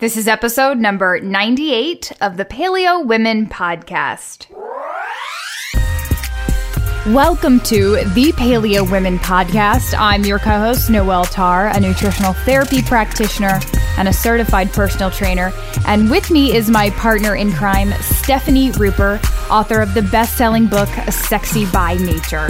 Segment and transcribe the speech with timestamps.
[0.00, 4.46] This is episode number 98 of the Paleo Women Podcast.
[7.12, 9.98] Welcome to the Paleo Women Podcast.
[9.98, 13.58] I'm your co host, Noelle Tarr, a nutritional therapy practitioner
[13.98, 15.52] and a certified personal trainer.
[15.84, 19.20] And with me is my partner in crime, Stephanie Ruper,
[19.50, 22.48] author of the best selling book, Sexy by Nature.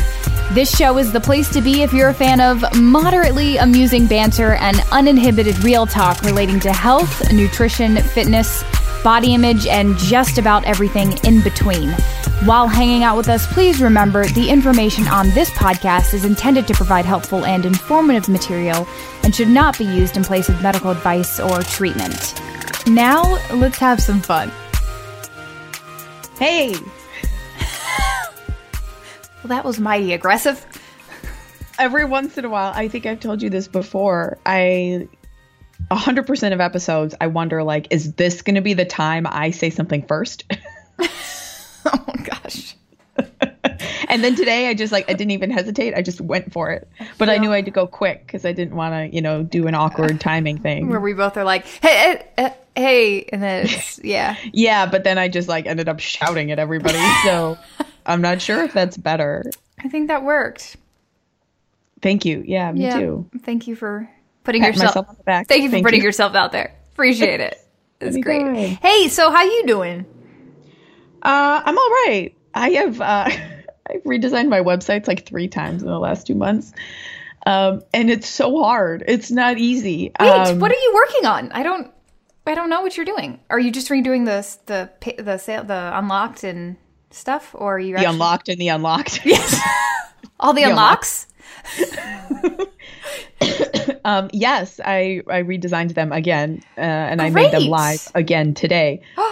[0.52, 4.54] This show is the place to be if you're a fan of moderately amusing banter
[4.54, 8.62] and uninhibited real talk relating to health, nutrition, fitness,
[9.02, 11.90] body image, and just about everything in between.
[12.44, 16.74] While hanging out with us, please remember the information on this podcast is intended to
[16.74, 18.86] provide helpful and informative material
[19.24, 22.40] and should not be used in place of medical advice or treatment.
[22.86, 23.22] Now,
[23.52, 24.50] let's have some fun.
[26.38, 26.74] Hey,
[29.42, 30.64] Well, that was mighty aggressive.
[31.78, 34.38] every once in a while, I think I've told you this before.
[34.46, 35.08] I,
[35.90, 39.26] a hundred percent of episodes, I wonder like, is this going to be the time
[39.28, 40.44] I say something first?
[41.84, 42.76] Oh gosh.
[44.08, 45.94] and then today, I just like, I didn't even hesitate.
[45.94, 46.88] I just went for it.
[47.16, 49.42] But I knew I had to go quick because I didn't want to, you know,
[49.42, 50.88] do an awkward timing thing.
[50.88, 53.68] Where we both are like, hey, hey, uh, hey, and then
[54.02, 54.36] yeah.
[54.52, 56.98] Yeah, but then I just like ended up shouting at everybody.
[57.24, 57.56] So
[58.04, 59.44] I'm not sure if that's better.
[59.82, 60.76] I think that worked.
[62.02, 62.42] Thank you.
[62.46, 62.98] Yeah, me yeah.
[62.98, 63.30] too.
[63.42, 64.08] Thank you for
[64.48, 65.08] putting Pat yourself.
[65.08, 65.46] on the back.
[65.46, 66.04] Thank you for Thank putting you.
[66.06, 66.74] yourself out there.
[66.92, 67.58] Appreciate it.
[68.00, 68.78] It's great.
[68.80, 70.06] Hey, so how you doing?
[71.20, 72.32] Uh, I'm all right.
[72.54, 73.28] I have uh,
[73.90, 76.72] I've redesigned my websites like three times in the last two months,
[77.44, 79.02] um, and it's so hard.
[79.08, 80.12] It's not easy.
[80.20, 81.50] Wait, Um, what are you working on?
[81.50, 81.90] I don't.
[82.46, 83.40] I don't know what you're doing.
[83.50, 86.76] Are you just redoing the the the sale the unlocked and
[87.10, 89.26] stuff, or are you the actually- unlocked and the unlocked.
[89.26, 89.60] Yes,
[90.40, 91.26] all the the unlocks?
[94.08, 99.02] Um, yes, I I redesigned them again, uh, and I made them live again today.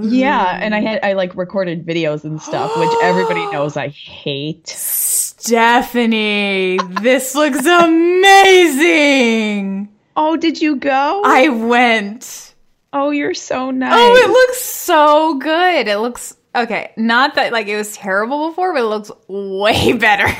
[0.00, 4.68] yeah, and I had I like recorded videos and stuff, which everybody knows I hate.
[4.68, 9.88] Stephanie, this looks amazing.
[10.16, 11.22] Oh, did you go?
[11.24, 12.54] I went.
[12.92, 13.94] oh, you're so nice.
[13.94, 15.88] Oh, it looks so good.
[15.88, 16.92] It looks okay.
[16.96, 20.32] Not that like it was terrible before, but it looks way better.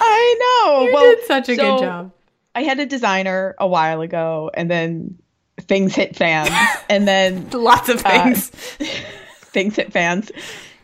[0.00, 0.86] I know.
[0.86, 2.12] you well, did such a so- good job.
[2.58, 5.16] I had a designer a while ago, and then
[5.60, 6.50] things hit fans,
[6.90, 8.48] and then Lots of uh, things.
[9.52, 10.32] things hit fans,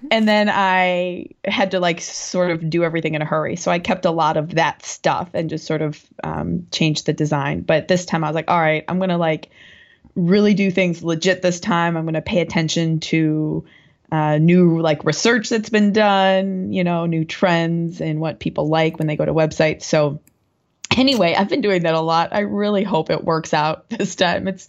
[0.09, 3.57] and then I had to like sort of do everything in a hurry.
[3.57, 7.13] So I kept a lot of that stuff and just sort of um, changed the
[7.13, 7.63] design.
[7.63, 9.51] But this time I was like, all right, I'm gonna like
[10.15, 11.97] really do things legit this time.
[11.97, 13.65] I'm gonna pay attention to
[14.13, 18.97] uh, new like research that's been done, you know, new trends and what people like
[18.97, 19.83] when they go to websites.
[19.83, 20.21] So
[20.97, 22.31] anyway, I've been doing that a lot.
[22.33, 24.49] I really hope it works out this time.
[24.49, 24.69] It's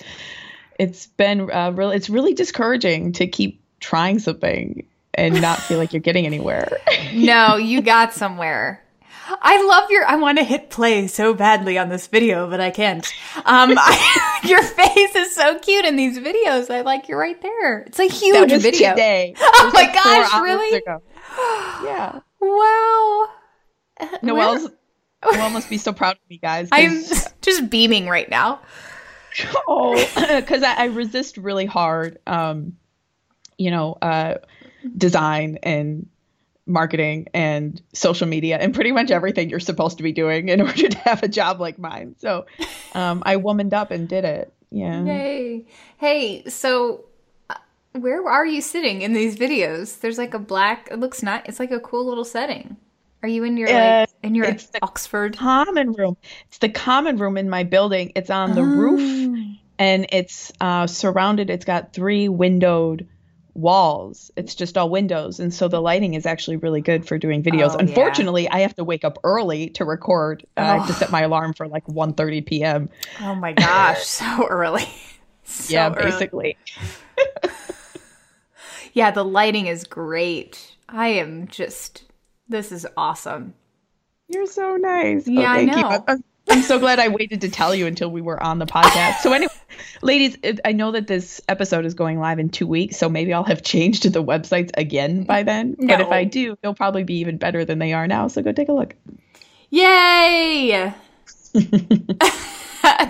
[0.78, 5.94] it's been uh, really it's really discouraging to keep trying something and not feel like
[5.94, 6.78] you're getting anywhere.
[7.14, 8.82] no, you got somewhere.
[9.28, 10.06] I love your.
[10.06, 13.06] I want to hit play so badly on this video, but I can't.
[13.38, 13.44] Um,
[13.78, 16.70] I, your face is so cute in these videos.
[16.70, 17.80] I like you're right there.
[17.80, 18.92] It's a huge video.
[18.92, 19.34] today.
[19.40, 20.78] Oh my like gosh, really?
[20.78, 21.02] ago.
[21.84, 22.20] Yeah.
[22.40, 23.30] Wow.
[24.22, 24.70] Noelle's
[25.34, 26.70] Noelle must be so proud of me, guys.
[26.72, 27.04] I'm
[27.42, 28.62] just beaming right now.
[29.68, 29.96] oh,
[30.36, 32.20] because I, I resist really hard.
[32.28, 32.78] Um,
[33.58, 34.36] you know, uh,
[34.98, 36.08] design and
[36.68, 40.90] marketing and social media and pretty much everything you're supposed to be doing in order
[40.90, 42.16] to have a job like mine.
[42.18, 42.46] So,
[42.94, 44.52] um, I womaned up and did it.
[44.72, 45.04] Yeah.
[45.04, 45.66] Yay.
[45.98, 47.06] Hey, so
[47.50, 47.56] uh,
[47.94, 50.00] where are you sitting in these videos?
[50.00, 52.78] There's like a black, it looks not, it's like a cool little setting.
[53.26, 55.36] Are you in your, Uh, like, in your it's the- Oxford?
[55.36, 56.16] Common room.
[56.48, 58.12] It's the common room in my building.
[58.16, 59.02] It's on the roof
[59.36, 59.56] Oh.
[59.80, 61.50] and it's uh, surrounded.
[61.50, 63.08] It's got three windowed
[63.56, 64.30] walls.
[64.36, 67.70] It's just all windows, and so the lighting is actually really good for doing videos.
[67.72, 67.88] Oh, yeah.
[67.88, 70.46] Unfortunately, I have to wake up early to record.
[70.56, 72.90] Uh, I have to set my alarm for like 1.30 p.m.
[73.24, 74.88] Oh my gosh, so early.
[75.48, 76.12] So yeah, early.
[76.12, 76.58] basically.
[78.94, 80.76] Yeah, the lighting is great.
[80.88, 82.04] I am just,
[82.48, 83.54] this is awesome.
[84.28, 85.28] You're so nice.
[85.28, 85.82] Oh, Yeah, I thank you.
[85.82, 86.06] know.
[86.50, 89.18] I'm, so glad I waited to tell you until we were on the podcast.
[89.18, 89.52] So anyway,
[90.04, 93.44] ladies, I know that this episode is going live in two weeks, so maybe I'll
[93.44, 95.76] have changed the websites again by then.
[95.80, 98.28] But if I do, they'll probably be even better than they are now.
[98.28, 98.96] So go take a look.
[99.72, 100.94] Yay!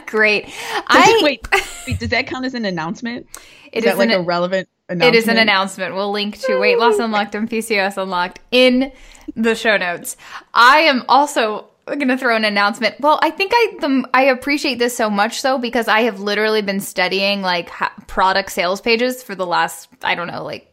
[0.06, 0.46] Great.
[0.46, 0.54] Does
[0.88, 1.48] I it- wait,
[1.88, 3.28] wait, does that count as an announcement?
[3.74, 5.96] It is that is like an- a relevant It is an announcement.
[5.96, 8.92] We'll link to Weight Loss Unlocked and PCOS Unlocked in
[9.36, 10.16] the show notes.
[10.54, 13.00] I am also gonna throw an announcement.
[13.00, 16.62] Well, I think I the, I appreciate this so much though because I have literally
[16.62, 20.72] been studying like ha- product sales pages for the last I don't know like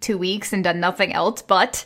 [0.00, 1.84] two weeks and done nothing else but.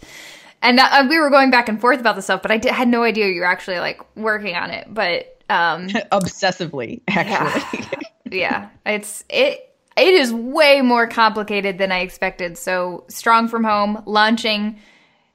[0.62, 2.88] And uh, we were going back and forth about the stuff, but I did, had
[2.88, 4.86] no idea you were actually like working on it.
[4.88, 7.80] But um, obsessively, actually.
[7.80, 8.00] Yeah.
[8.30, 9.73] yeah, it's it.
[9.96, 12.58] It is way more complicated than I expected.
[12.58, 14.78] So strong from home, launching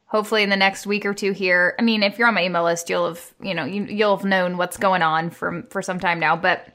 [0.05, 1.75] hopefully in the next week or two here.
[1.79, 4.25] I mean, if you're on my email list, you'll have, you know, you, you'll have
[4.25, 6.67] known what's going on from for some time now, but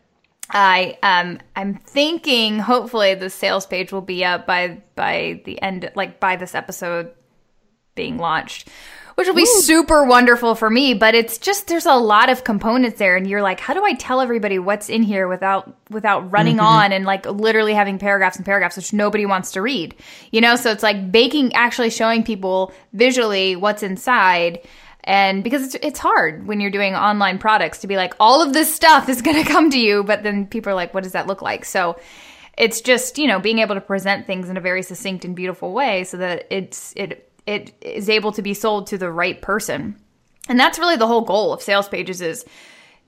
[0.51, 5.91] I um I'm thinking hopefully the sales page will be up by by the end
[5.95, 7.13] like by this episode
[7.95, 8.69] being launched
[9.15, 9.61] which will be Ooh.
[9.61, 10.95] super wonderful for me.
[10.95, 13.95] But it's just there's a lot of components there, and you're like, how do I
[13.95, 16.67] tell everybody what's in here without without running mm-hmm.
[16.67, 19.95] on and like literally having paragraphs and paragraphs which nobody wants to read,
[20.31, 20.57] you know?
[20.57, 24.67] So it's like baking, actually showing people visually what's inside.
[25.07, 28.53] And because it's it's hard when you're doing online products to be like all of
[28.53, 31.13] this stuff is going to come to you, but then people are like, what does
[31.13, 31.65] that look like?
[31.65, 31.99] So
[32.57, 35.73] it's just you know being able to present things in a very succinct and beautiful
[35.73, 39.97] way so that it's it it is able to be sold to the right person.
[40.49, 42.45] And that's really the whole goal of sales pages is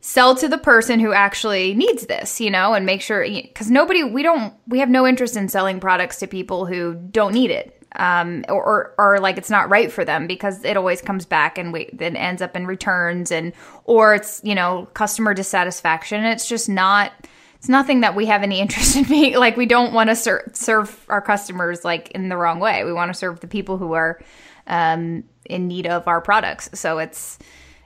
[0.01, 4.05] sell to the person who actually needs this, you know, and make sure cuz nobody
[4.05, 7.73] we don't we have no interest in selling products to people who don't need it.
[7.99, 11.57] Um, or, or, or like it's not right for them because it always comes back
[11.57, 13.55] and wait, then ends up in returns and
[13.85, 16.25] or it's you know customer dissatisfaction.
[16.25, 17.13] It's just not
[17.57, 20.51] it's nothing that we have any interest in being like we don't want to ser-
[20.53, 22.85] serve our customers like in the wrong way.
[22.85, 24.21] We want to serve the people who are
[24.67, 26.71] um, in need of our products.
[26.75, 27.39] So it's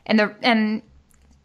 [0.06, 0.82] and the and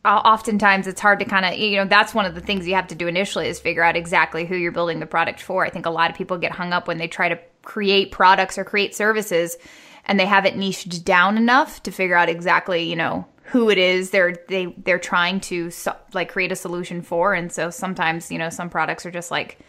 [0.05, 2.87] oftentimes it's hard to kind of you know that's one of the things you have
[2.87, 5.65] to do initially is figure out exactly who you're building the product for.
[5.65, 8.57] I think a lot of people get hung up when they try to create products
[8.57, 9.57] or create services
[10.05, 14.09] and they haven't niched down enough to figure out exactly you know who it is
[14.09, 17.33] they're they they're trying to so, like create a solution for.
[17.33, 19.59] And so sometimes you know some products are just like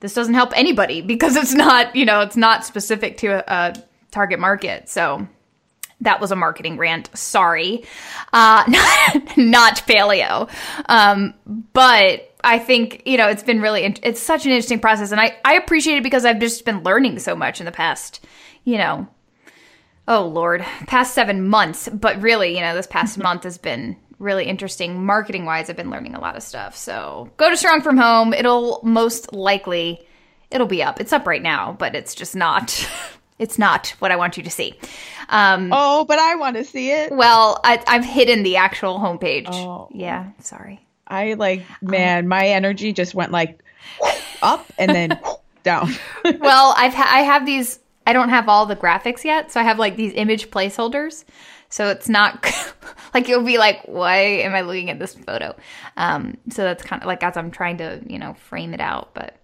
[0.00, 3.84] this doesn't help anybody because it's not you know it's not specific to a, a
[4.10, 4.88] target market.
[4.88, 5.26] So
[6.00, 7.10] that was a marketing rant.
[7.16, 7.84] Sorry.
[8.32, 10.50] Uh not, not paleo.
[10.86, 11.34] Um
[11.72, 15.12] but i think you know it's been really it's such an interesting process.
[15.12, 18.24] And i i appreciate it because i've just been learning so much in the past
[18.64, 19.08] you know
[20.08, 20.62] oh lord.
[20.88, 25.04] Past seven months but really you know this past month has been really interesting.
[25.04, 28.34] Marketing wise i've been learning a lot of stuff so go to strong from home.
[28.34, 30.04] It'll most likely
[30.50, 31.00] it'll be up.
[31.00, 32.88] It's up right now but it's just not
[33.38, 34.74] it's not what i want you to see.
[35.28, 37.12] Um, oh but i want to see it.
[37.12, 39.46] well I, have hidden the actual homepage.
[39.52, 39.88] Oh.
[39.92, 40.84] yeah sorry.
[41.06, 43.62] I like man um, my energy just went like
[44.42, 45.20] up and then
[45.62, 45.92] down.
[46.24, 47.78] Well i've ha- i have these
[48.08, 51.26] I don't have all the graphics yet, so I have like these image placeholders.
[51.68, 52.42] So it's not
[53.14, 55.54] like you'll be like, why am I looking at this photo?
[55.98, 59.12] Um, so that's kind of like as I'm trying to, you know, frame it out.
[59.12, 59.36] But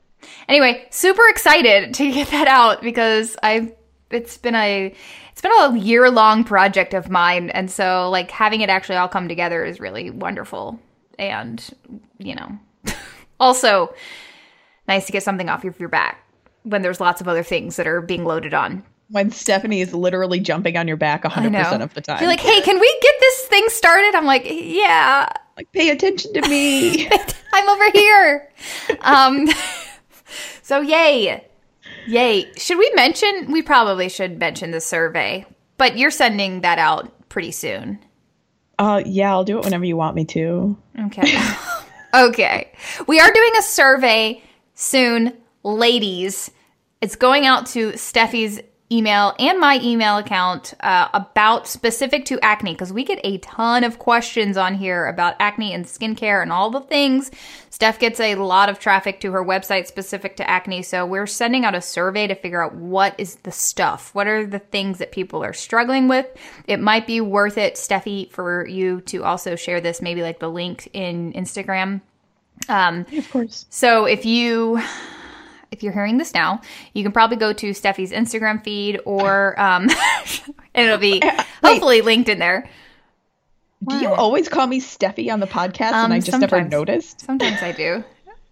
[0.49, 3.71] anyway, super excited to get that out because I've
[4.11, 4.95] it's been a
[5.33, 9.09] it's been a year long project of mine, and so like having it actually all
[9.09, 10.81] come together is really wonderful,
[11.19, 11.63] and
[12.17, 12.59] you know,
[13.39, 13.93] also
[14.89, 16.24] nice to get something off of your back
[16.65, 18.83] when there's lots of other things that are being loaded on.
[19.11, 22.21] When Stephanie is literally jumping on your back 100% of the time.
[22.21, 24.15] You're like, hey, can we get this thing started?
[24.15, 25.29] I'm like, yeah.
[25.57, 27.09] Like, pay attention to me.
[27.53, 28.51] I'm over here.
[29.03, 29.47] um,
[30.63, 31.47] so, yay.
[32.07, 32.53] Yay.
[32.57, 33.53] Should we mention?
[33.53, 37.99] We probably should mention the survey, but you're sending that out pretty soon.
[38.79, 40.77] Uh, yeah, I'll do it whenever you want me to.
[41.07, 41.39] Okay.
[42.15, 42.73] okay.
[43.07, 44.43] We are doing a survey
[44.75, 46.51] soon ladies,
[47.01, 48.61] it's going out to Steffi's
[48.93, 53.83] email and my email account uh, about specific to acne because we get a ton
[53.83, 57.31] of questions on here about acne and skincare and all the things.
[57.71, 61.65] Steph gets a lot of traffic to her website specific to acne, so we're sending
[61.65, 64.15] out a survey to figure out what is the stuff.
[64.15, 66.27] What are the things that people are struggling with?
[66.69, 70.51] It might be worth it, Steffi, for you to also share this, maybe like the
[70.51, 72.03] link in Instagram.
[72.69, 73.67] Um, of course.
[73.71, 74.81] So if you
[75.71, 76.61] if you're hearing this now,
[76.93, 80.55] you can probably go to Steffi's Instagram feed or um, and
[80.87, 81.23] it'll be
[81.63, 82.69] hopefully linked in there.
[83.87, 87.21] Do you always call me Steffi on the podcast um, and I just never noticed?
[87.21, 88.03] Sometimes I do.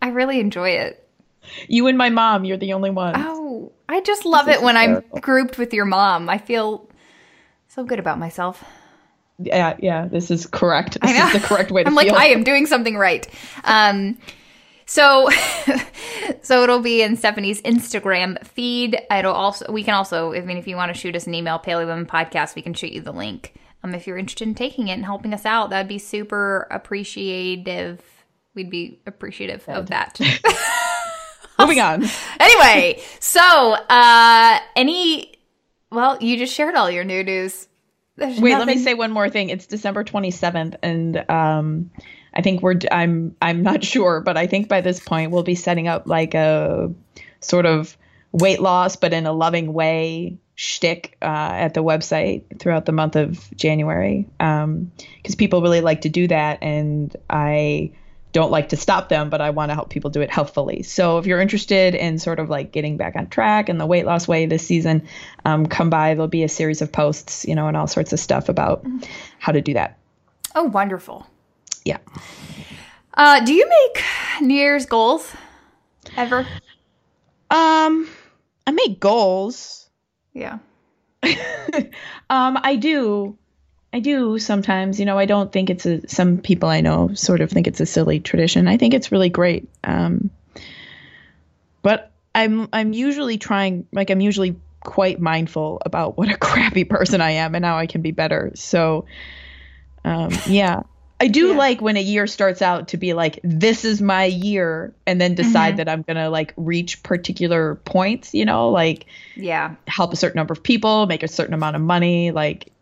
[0.02, 1.09] I really enjoy it.
[1.69, 3.14] You and my mom, you're the only one.
[3.16, 5.09] Oh, I just love this it when terrible.
[5.14, 6.28] I'm grouped with your mom.
[6.28, 6.88] I feel
[7.69, 8.62] so good about myself.
[9.38, 10.99] Yeah, yeah, this is correct.
[11.00, 12.12] This is the correct way to I'm feel.
[12.12, 13.26] like, I am doing something right.
[13.64, 14.19] Um,
[14.92, 15.28] so,
[16.42, 19.00] so it'll be in Stephanie's Instagram feed.
[19.11, 21.58] It'll also, we can also, I mean, if you want to shoot us an email,
[21.58, 24.88] Paleo Women Podcast, we can shoot you the link um, if you're interested in taking
[24.88, 28.00] it and helping us out, that'd be super appreciative.
[28.54, 30.20] We'd be appreciative of that.
[31.58, 32.04] Moving on.
[32.40, 35.34] anyway, so uh any
[35.90, 37.68] well, you just shared all your new news.
[38.16, 38.66] There's Wait, nothing...
[38.68, 39.50] let me say one more thing.
[39.50, 41.90] It's December 27th and um
[42.34, 45.54] I think we're I'm I'm not sure, but I think by this point we'll be
[45.54, 46.92] setting up like a
[47.40, 47.96] sort of
[48.32, 53.16] weight loss but in a loving way shtick uh, at the website throughout the month
[53.16, 54.92] of January because um,
[55.36, 57.92] people really like to do that and I
[58.32, 60.82] don't like to stop them, but I want to help people do it healthfully.
[60.82, 64.06] So if you're interested in sort of like getting back on track in the weight
[64.06, 65.06] loss way this season,
[65.44, 66.14] um, come by.
[66.14, 68.86] There'll be a series of posts, you know, and all sorts of stuff about
[69.38, 69.98] how to do that.
[70.54, 71.26] Oh, wonderful.
[71.84, 71.98] Yeah.
[73.14, 74.04] Uh, do you make
[74.40, 75.32] New Year's goals
[76.16, 76.46] ever?
[77.50, 78.08] Um,
[78.66, 79.90] I make goals.
[80.32, 80.58] Yeah.
[81.22, 83.36] um, I do.
[83.92, 84.98] I do sometimes.
[84.98, 86.08] You know, I don't think it's a.
[86.08, 88.68] Some people I know sort of think it's a silly tradition.
[88.68, 89.68] I think it's really great.
[89.84, 90.30] Um,
[91.82, 93.86] but I'm I'm usually trying.
[93.92, 97.86] Like I'm usually quite mindful about what a crappy person I am and how I
[97.86, 98.52] can be better.
[98.54, 99.04] So,
[100.04, 100.82] um, yeah.
[101.23, 101.57] I do yeah.
[101.57, 105.37] like when a year starts out to be like, this is my year, and then
[105.37, 105.76] decide mm-hmm.
[105.76, 110.52] that I'm gonna like reach particular points, you know, like yeah, help a certain number
[110.52, 112.73] of people, make a certain amount of money, like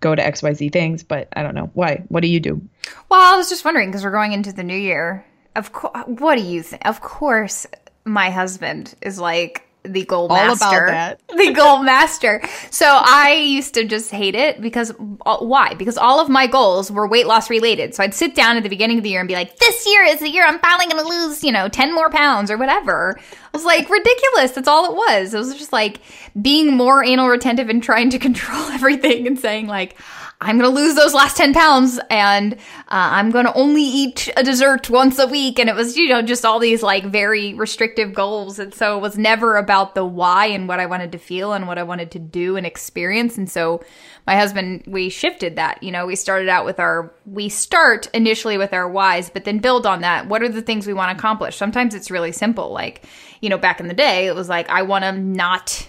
[0.00, 1.70] go to XYZ things, but I don't know.
[1.72, 2.02] Why?
[2.08, 2.68] What do you do?
[3.08, 5.24] Well, I was just wondering because we're going into the new year.
[5.54, 6.84] Of course, what do you think?
[6.84, 7.64] Of course,
[8.04, 11.16] my husband is like the goal All master.
[11.36, 12.42] the goal master.
[12.70, 14.92] So I used to just hate it because
[15.24, 15.74] uh, why?
[15.74, 17.94] Because all of my goals were weight loss related.
[17.94, 20.04] So I'd sit down at the beginning of the year and be like, "This year
[20.04, 23.18] is the year I'm finally going to lose, you know, 10 more pounds or whatever."
[23.18, 24.52] I was like, "Ridiculous.
[24.52, 26.00] That's all it was." It was just like
[26.40, 29.96] being more anal retentive and trying to control everything and saying like,
[30.42, 32.56] I'm going to lose those last 10 pounds and uh,
[32.88, 35.58] I'm going to only eat a dessert once a week.
[35.58, 38.58] And it was, you know, just all these like very restrictive goals.
[38.58, 41.68] And so it was never about the why and what I wanted to feel and
[41.68, 43.36] what I wanted to do and experience.
[43.36, 43.84] And so
[44.26, 45.82] my husband, we shifted that.
[45.82, 49.58] You know, we started out with our, we start initially with our whys, but then
[49.58, 50.26] build on that.
[50.26, 51.56] What are the things we want to accomplish?
[51.56, 52.72] Sometimes it's really simple.
[52.72, 53.04] Like,
[53.42, 55.86] you know, back in the day, it was like, I want to not,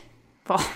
[0.50, 0.70] well,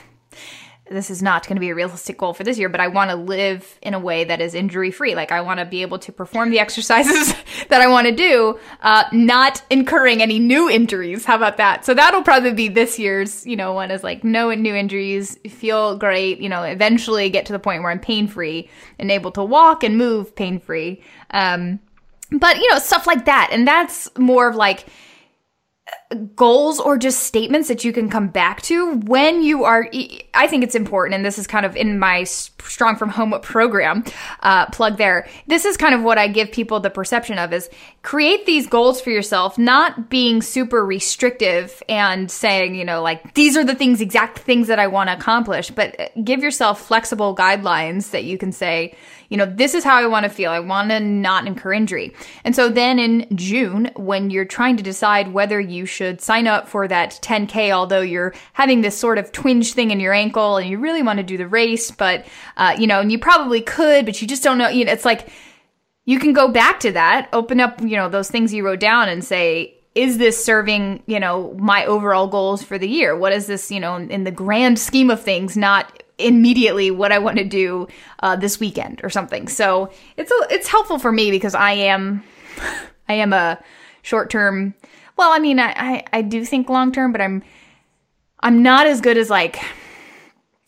[0.89, 3.10] this is not going to be a realistic goal for this year, but I want
[3.10, 5.15] to live in a way that is injury free.
[5.15, 7.34] Like I want to be able to perform the exercises
[7.70, 11.25] that I want to do, uh, not incurring any new injuries.
[11.25, 11.86] How about that?
[11.86, 15.98] So that'll probably be this year's, you know, one is like no new injuries, feel
[15.98, 19.44] great, you know, eventually get to the point where I'm pain free and able to
[19.44, 21.01] walk and move pain free.
[21.32, 21.80] Um,
[22.32, 23.50] but you know, stuff like that.
[23.51, 24.86] And that's more of like,
[26.36, 29.89] goals or just statements that you can come back to when you are
[30.34, 34.04] i think it's important and this is kind of in my strong from home program
[34.42, 35.27] uh, plug there.
[35.48, 37.70] This is kind of what i give people the perception of is
[38.01, 43.56] create these goals for yourself not being super restrictive and saying you know like these
[43.58, 48.12] are the things exact things that i want to accomplish but give yourself flexible guidelines
[48.12, 48.96] that you can say
[49.36, 50.50] you know, this is how I want to feel.
[50.50, 52.15] I want to not incur injury.
[52.46, 56.70] And so then in June, when you're trying to decide whether you should sign up
[56.70, 60.70] for that 10K, although you're having this sort of twinge thing in your ankle and
[60.70, 62.25] you really want to do the race, but,
[62.56, 65.04] uh, you know, and you probably could, but you just don't know, you know, it's
[65.04, 65.27] like,
[66.06, 69.10] you can go back to that, open up, you know, those things you wrote down
[69.10, 73.18] and say, is this serving, you know, my overall goals for the year?
[73.18, 77.20] What is this, you know, in the grand scheme of things, not immediately what I
[77.20, 77.88] want to do
[78.20, 79.48] uh, this weekend or something.
[79.48, 82.24] So it's a, it's helpful for me because I am
[83.08, 83.60] I am a
[84.02, 84.74] short term.
[85.18, 87.44] Well, I mean, I, I, I do think long term, but I'm
[88.42, 89.60] I'm not as good as like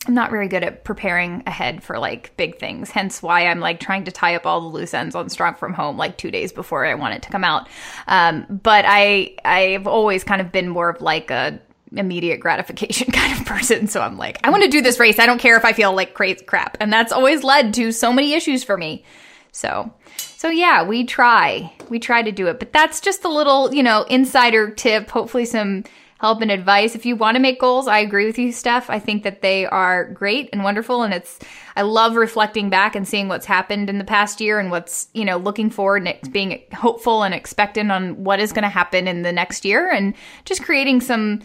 [0.07, 2.89] I'm not very good at preparing ahead for like big things.
[2.89, 5.73] Hence why I'm like trying to tie up all the loose ends on Strong from
[5.73, 7.67] Home like two days before I want it to come out.
[8.07, 11.59] Um, but I I've always kind of been more of like a
[11.95, 13.87] immediate gratification kind of person.
[13.87, 15.19] So I'm like, I want to do this race.
[15.19, 16.77] I don't care if I feel like crazy crap.
[16.79, 19.03] And that's always led to so many issues for me.
[19.51, 23.73] So, so yeah, we try, we try to do it, but that's just a little,
[23.73, 25.83] you know, insider tip, hopefully some
[26.19, 26.95] help and advice.
[26.95, 28.89] If you want to make goals, I agree with you, Steph.
[28.89, 31.03] I think that they are great and wonderful.
[31.03, 31.39] And it's,
[31.75, 35.25] I love reflecting back and seeing what's happened in the past year and what's, you
[35.25, 39.21] know, looking forward and being hopeful and expectant on what is going to happen in
[39.21, 40.15] the next year and
[40.45, 41.41] just creating some,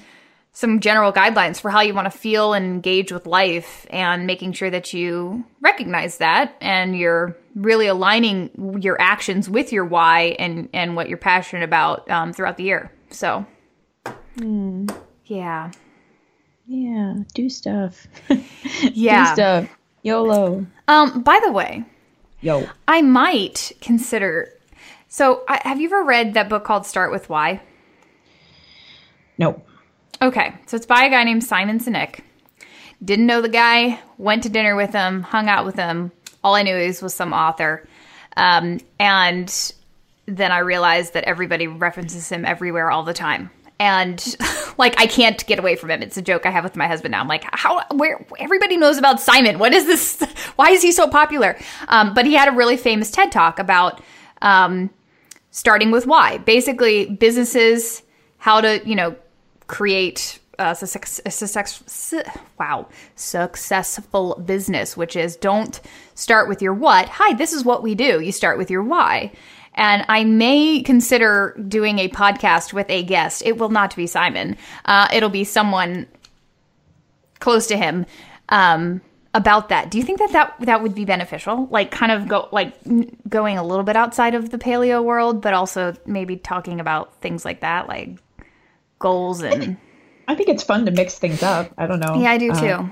[0.52, 4.52] some general guidelines for how you want to feel and engage with life and making
[4.52, 10.68] sure that you recognize that and you're really aligning your actions with your why and
[10.72, 13.44] and what you're passionate about um, throughout the year so
[14.36, 14.94] mm.
[15.26, 15.70] yeah
[16.66, 18.06] yeah do stuff
[18.92, 20.66] yeah do stuff YOLO.
[20.88, 21.84] Um, by the way,
[22.40, 22.68] Yo.
[22.88, 24.52] I might consider.
[25.08, 27.60] So, I, have you ever read that book called Start with Why?
[29.38, 29.66] Nope.
[30.22, 32.20] Okay, so it's by a guy named Simon Sinek.
[33.04, 36.12] Didn't know the guy, went to dinner with him, hung out with him.
[36.44, 37.88] All I knew is was some author.
[38.36, 39.72] Um, and
[40.26, 43.50] then I realized that everybody references him everywhere all the time.
[43.80, 44.36] And
[44.78, 46.02] like I can't get away from him.
[46.02, 47.20] It's a joke I have with my husband now.
[47.20, 49.58] I'm like, how where everybody knows about Simon.
[49.58, 50.22] What is this?
[50.54, 51.58] Why is he so popular?
[51.88, 54.00] Um, but he had a really famous TED talk about
[54.40, 54.88] um,
[55.50, 56.38] starting with why.
[56.38, 58.04] Basically, businesses,
[58.38, 59.16] how to, you know,
[59.72, 62.24] create a, success, a
[62.58, 62.86] wow,
[63.16, 65.80] successful business, which is don't
[66.14, 67.08] start with your what.
[67.08, 68.20] Hi, this is what we do.
[68.20, 69.32] You start with your why.
[69.72, 73.42] And I may consider doing a podcast with a guest.
[73.46, 74.58] It will not be Simon.
[74.84, 76.06] Uh, it'll be someone
[77.40, 78.04] close to him
[78.50, 79.00] um,
[79.32, 79.90] about that.
[79.90, 81.66] Do you think that, that that would be beneficial?
[81.70, 82.74] Like, kind of go like
[83.26, 87.42] going a little bit outside of the paleo world, but also maybe talking about things
[87.46, 88.18] like that, like
[89.02, 89.76] goals and.
[90.28, 91.72] I think it's fun to mix things up.
[91.76, 92.14] I don't know.
[92.22, 92.90] Yeah, I do Uh, too.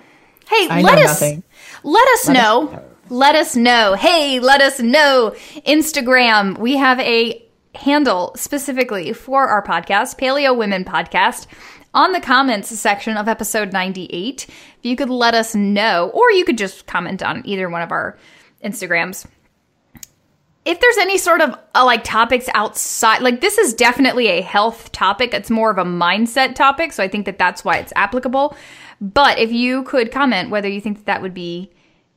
[0.48, 1.42] hey, I let us let us
[1.84, 2.34] Let us know.
[2.64, 2.84] know.
[3.08, 3.94] Let us know.
[3.94, 5.34] Hey, let us know.
[5.66, 6.58] Instagram.
[6.58, 7.42] We have a
[7.74, 11.46] handle specifically for our podcast, Paleo Women Podcast.
[11.94, 16.44] On the comments section of episode 98, if you could let us know, or you
[16.44, 18.16] could just comment on either one of our
[18.64, 19.26] Instagrams
[20.64, 24.92] if there's any sort of uh, like topics outside like this is definitely a health
[24.92, 25.32] topic.
[25.32, 28.56] It's more of a mindset topic so i think that that's why it's applicable.
[29.00, 31.70] But if you could comment whether you think that that would be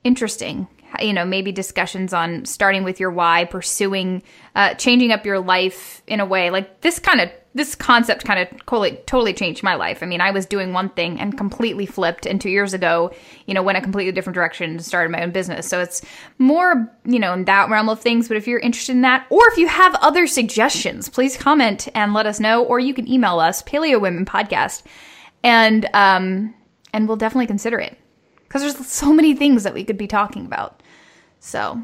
[0.04, 0.68] interesting
[1.02, 4.22] you know maybe discussions on starting with your why pursuing
[4.56, 8.39] uh, changing up your life in a way like this kind of this concept kind
[8.39, 10.01] of totally, totally changed my life.
[10.01, 13.13] I mean, I was doing one thing and completely flipped, and two years ago,
[13.45, 15.67] you know, went a completely different direction and started my own business.
[15.67, 16.01] So it's
[16.39, 18.27] more, you know, in that realm of things.
[18.27, 22.13] But if you're interested in that, or if you have other suggestions, please comment and
[22.13, 24.83] let us know, or you can email us, Paleo Women Podcast,
[25.43, 26.55] and um,
[26.91, 27.98] and we'll definitely consider it
[28.44, 30.81] because there's so many things that we could be talking about.
[31.39, 31.83] So,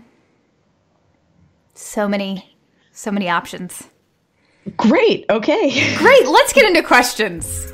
[1.73, 2.55] so many,
[2.91, 3.89] so many options.
[4.78, 5.26] Great.
[5.30, 5.95] Okay.
[5.98, 7.65] Great, let's get into questions.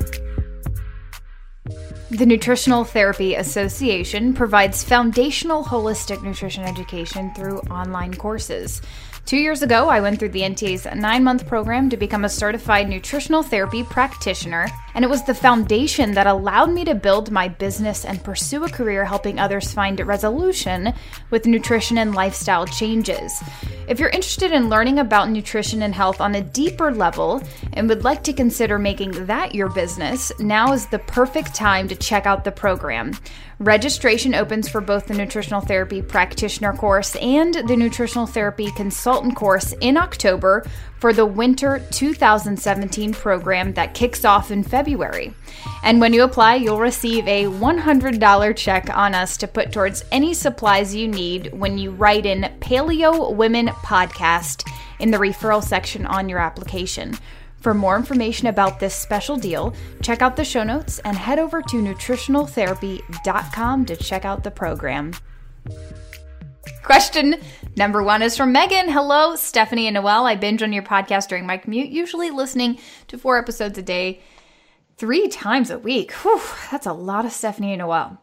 [2.10, 8.80] The Nutritional Therapy Association provides foundational holistic nutrition education through online courses.
[9.24, 12.88] Two years ago, I went through the NTA's nine month program to become a certified
[12.88, 18.06] nutritional therapy practitioner, and it was the foundation that allowed me to build my business
[18.06, 20.94] and pursue a career helping others find resolution
[21.28, 23.42] with nutrition and lifestyle changes.
[23.88, 27.42] If you're interested in learning about nutrition and health on a deeper level
[27.74, 31.94] and would like to consider making that your business, now is the perfect time to
[31.94, 33.12] check out the program.
[33.58, 39.72] Registration opens for both the Nutritional Therapy Practitioner course and the Nutritional Therapy Consultant course
[39.80, 40.64] in October
[40.98, 45.34] for the Winter 2017 program that kicks off in February.
[45.82, 50.34] And when you apply, you'll receive a $100 check on us to put towards any
[50.34, 56.28] supplies you need when you write in Paleo Women Podcast in the referral section on
[56.28, 57.16] your application.
[57.60, 61.62] For more information about this special deal, check out the show notes and head over
[61.62, 65.12] to nutritionaltherapy.com to check out the program.
[66.82, 67.36] Question
[67.76, 68.88] number one is from Megan.
[68.88, 70.26] Hello, Stephanie and Noelle.
[70.26, 74.20] I binge on your podcast during my commute, usually listening to four episodes a day,
[74.96, 76.12] three times a week.
[76.12, 78.20] Whew, that's a lot of Stephanie and Noelle.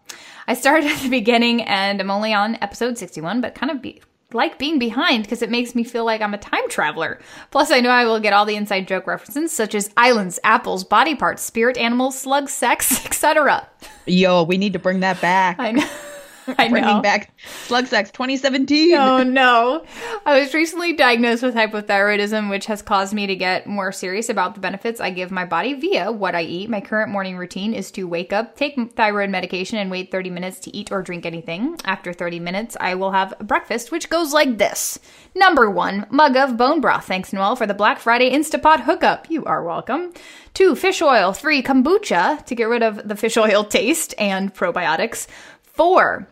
[0.47, 4.01] I started at the beginning and I'm only on episode 61, but kind of be,
[4.33, 7.19] like being behind because it makes me feel like I'm a time traveler.
[7.51, 10.83] Plus, I know I will get all the inside joke references such as islands, apples,
[10.83, 13.67] body parts, spirit animals, slug sex, etc.
[14.05, 15.59] Yo, we need to bring that back.
[15.59, 15.89] I know.
[16.57, 17.33] I Bringing back
[17.65, 18.95] Slug Sex 2017.
[18.95, 19.85] Oh no.
[20.25, 24.55] I was recently diagnosed with hypothyroidism, which has caused me to get more serious about
[24.55, 26.69] the benefits I give my body via what I eat.
[26.69, 30.59] My current morning routine is to wake up, take thyroid medication, and wait 30 minutes
[30.61, 31.77] to eat or drink anything.
[31.85, 34.99] After 30 minutes, I will have breakfast, which goes like this.
[35.35, 37.05] Number one, mug of bone broth.
[37.05, 39.29] Thanks, Noelle, for the Black Friday Instapot hookup.
[39.29, 40.13] You are welcome.
[40.53, 41.33] Two, fish oil.
[41.33, 45.27] Three, kombucha to get rid of the fish oil taste and probiotics.
[45.63, 46.27] Four,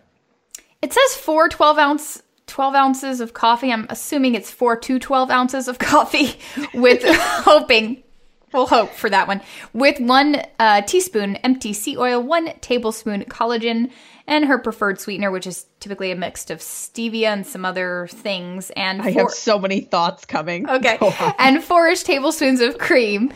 [0.81, 3.71] it says four 12 ounce 12 ounces of coffee.
[3.71, 6.37] I'm assuming it's four to 12 ounces of coffee
[6.73, 8.03] with hoping,
[8.51, 9.41] we'll hope for that one,
[9.73, 13.91] with one uh, teaspoon sea oil, one tablespoon collagen,
[14.27, 18.69] and her preferred sweetener, which is typically a mix of stevia and some other things.
[18.71, 20.69] And I four, have so many thoughts coming.
[20.69, 20.97] Okay.
[21.39, 23.31] And four-ish tablespoons of cream.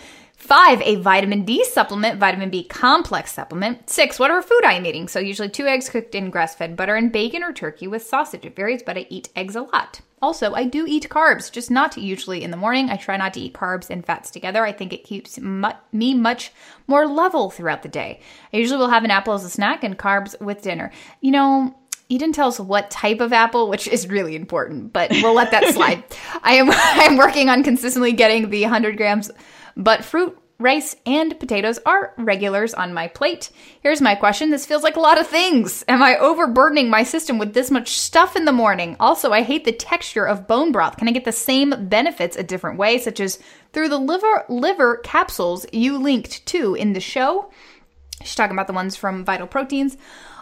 [0.46, 3.90] Five, a vitamin D supplement, vitamin B complex supplement.
[3.90, 5.08] Six, whatever food I am eating.
[5.08, 8.46] So usually two eggs cooked in grass fed butter and bacon or turkey with sausage.
[8.46, 10.02] It varies, but I eat eggs a lot.
[10.22, 12.92] Also, I do eat carbs, just not usually in the morning.
[12.92, 14.64] I try not to eat carbs and fats together.
[14.64, 16.52] I think it keeps mu- me much
[16.86, 18.20] more level throughout the day.
[18.54, 20.92] I usually will have an apple as a snack and carbs with dinner.
[21.22, 21.76] You know,
[22.08, 25.50] he didn't tell us what type of apple, which is really important, but we'll let
[25.52, 26.04] that slide.
[26.44, 29.32] I am I'm working on consistently getting the 100 grams,
[29.76, 33.50] but fruit rice, and potatoes are regulars on my plate.
[33.82, 34.50] Here's my question.
[34.50, 35.84] This feels like a lot of things.
[35.88, 38.96] Am I overburdening my system with this much stuff in the morning?
[39.00, 40.98] Also, I hate the texture of bone broth.
[40.98, 43.40] Can I get the same benefits a different way, such as
[43.74, 47.52] through the liver liver capsules you linked to in the show?
[48.22, 49.98] She's talking about the ones from Vital Proteins.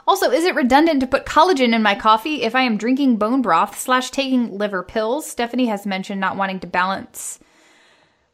[0.05, 3.41] Also, is it redundant to put collagen in my coffee if I am drinking bone
[3.41, 5.25] broth slash taking liver pills?
[5.25, 7.39] Stephanie has mentioned not wanting to balance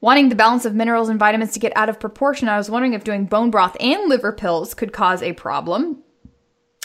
[0.01, 2.93] Wanting the balance of minerals and vitamins to get out of proportion, I was wondering
[2.93, 6.03] if doing bone broth and liver pills could cause a problem.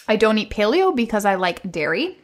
[0.09, 2.18] I don't eat paleo because I like dairy,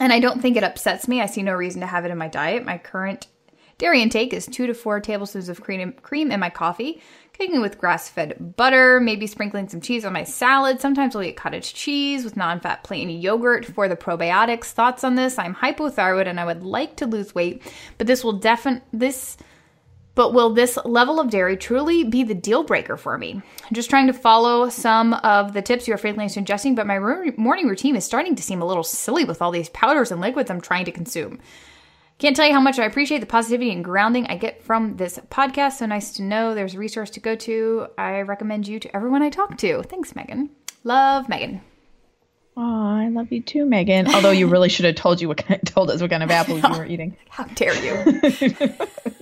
[0.00, 1.20] and I don't think it upsets me.
[1.20, 2.64] I see no reason to have it in my diet.
[2.64, 3.26] My current
[3.76, 7.02] dairy intake is two to four tablespoons of cream, cream in my coffee,
[7.34, 10.80] cooking with grass fed butter, maybe sprinkling some cheese on my salad.
[10.80, 14.72] Sometimes I'll eat cottage cheese with non fat plain yogurt for the probiotics.
[14.72, 15.38] Thoughts on this?
[15.38, 17.62] I'm hypothyroid and I would like to lose weight,
[17.98, 19.36] but this will definitely, this
[20.20, 23.32] but will this level of dairy truly be the deal breaker for me?
[23.36, 26.98] I'm just trying to follow some of the tips you are faithfully suggesting, but my
[27.38, 30.50] morning routine is starting to seem a little silly with all these powders and liquids
[30.50, 31.38] I'm trying to consume.
[32.18, 35.18] Can't tell you how much I appreciate the positivity and grounding I get from this
[35.30, 35.78] podcast.
[35.78, 37.86] So nice to know there's a resource to go to.
[37.96, 39.82] I recommend you to everyone I talk to.
[39.84, 40.50] Thanks, Megan.
[40.84, 41.62] Love, Megan.
[42.58, 44.06] Oh, I love you too, Megan.
[44.14, 46.62] Although you really should have told you what kind, told us what kind of apples
[46.62, 47.16] you were eating.
[47.30, 48.74] How dare you?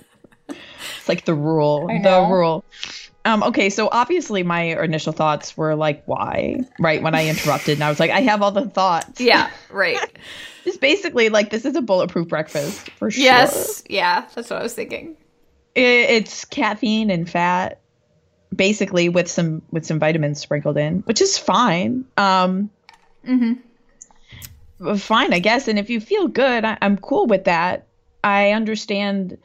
[1.08, 1.86] like the rule.
[1.86, 2.64] The rule.
[3.24, 6.60] Um, okay, so obviously my initial thoughts were like, why?
[6.78, 9.20] Right when I interrupted, and I was like, I have all the thoughts.
[9.20, 9.98] Yeah, right.
[10.64, 13.22] Just basically like this is a bulletproof breakfast for sure.
[13.22, 15.16] Yes, yeah, that's what I was thinking.
[15.74, 17.80] It, it's caffeine and fat,
[18.54, 22.06] basically with some with some vitamins sprinkled in, which is fine.
[22.16, 22.70] Um,
[23.26, 24.96] mm-hmm.
[24.96, 25.68] Fine, I guess.
[25.68, 27.86] And if you feel good, I, I'm cool with that.
[28.22, 29.38] I understand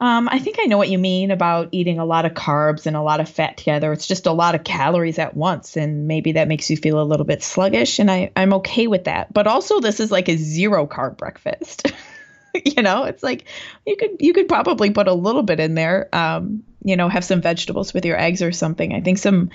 [0.00, 2.94] um, I think I know what you mean about eating a lot of carbs and
[2.94, 3.92] a lot of fat together.
[3.92, 7.02] It's just a lot of calories at once, and maybe that makes you feel a
[7.02, 7.98] little bit sluggish.
[7.98, 9.32] And I, I'm okay with that.
[9.32, 11.90] But also, this is like a zero carb breakfast.
[12.64, 13.46] you know, it's like
[13.84, 16.08] you could you could probably put a little bit in there.
[16.12, 18.94] Um, you know, have some vegetables with your eggs or something.
[18.94, 19.50] I think some,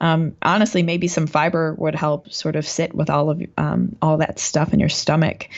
[0.00, 4.18] um, honestly, maybe some fiber would help sort of sit with all of um, all
[4.18, 5.48] that stuff in your stomach.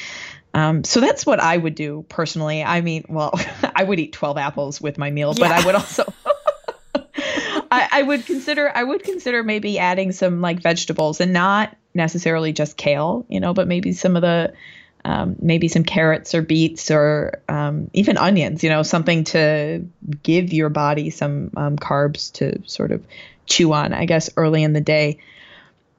[0.52, 2.62] Um, so that's what I would do personally.
[2.62, 3.38] I mean, well,
[3.74, 5.48] I would eat 12 apples with my meal, yeah.
[5.48, 6.12] but I would also
[7.70, 12.52] I, I, would consider I would consider maybe adding some like vegetables and not necessarily
[12.52, 14.52] just kale, you know, but maybe some of the
[15.04, 19.86] um, maybe some carrots or beets or um, even onions, you know, something to
[20.22, 23.02] give your body some um, carbs to sort of
[23.46, 25.18] chew on, I guess, early in the day.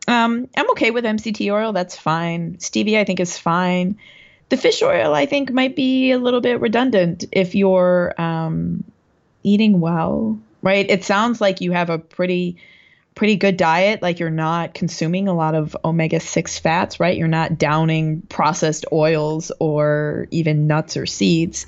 [0.08, 1.74] Um, I'm okay with MCT oil.
[1.74, 2.58] That's fine.
[2.58, 3.98] Stevia, I think, is fine
[4.52, 8.84] the fish oil I think might be a little bit redundant if you're um,
[9.44, 10.86] eating well, right?
[10.88, 12.58] It sounds like you have a pretty
[13.16, 17.18] pretty good diet like you're not consuming a lot of omega-6 fats right?
[17.18, 21.66] You're not downing processed oils or even nuts or seeds.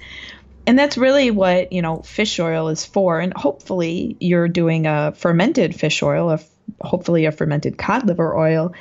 [0.66, 3.20] And that's really what you know fish oil is for.
[3.20, 6.40] And hopefully you're doing a fermented fish oil a,
[6.82, 8.74] hopefully a fermented cod liver oil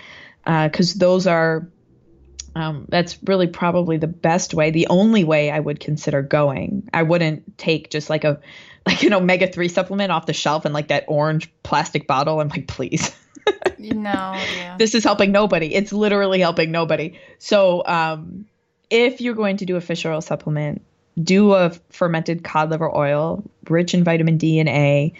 [0.44, 1.68] because uh, those are
[2.54, 6.88] um, that's really probably the best way, the only way I would consider going.
[6.92, 8.40] I wouldn't take just like a
[8.86, 12.40] like an omega three supplement off the shelf and like that orange plastic bottle.
[12.40, 13.14] I'm like, please.
[13.78, 14.76] no, yeah.
[14.78, 15.72] This is helping nobody.
[15.74, 17.18] It's literally helping nobody.
[17.38, 18.46] So um,
[18.90, 20.82] if you're going to do a fish oil supplement,
[21.22, 25.12] do a fermented cod liver oil, rich in vitamin D and A.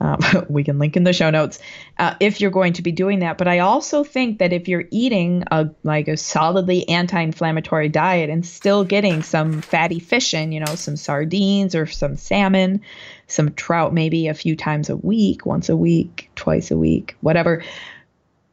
[0.00, 1.58] Um, we can link in the show notes
[1.98, 3.38] uh, if you're going to be doing that.
[3.38, 8.44] But I also think that if you're eating a like a solidly anti-inflammatory diet and
[8.44, 12.80] still getting some fatty fish in, you know, some sardines or some salmon,
[13.26, 17.62] some trout maybe a few times a week, once a week, twice a week, whatever,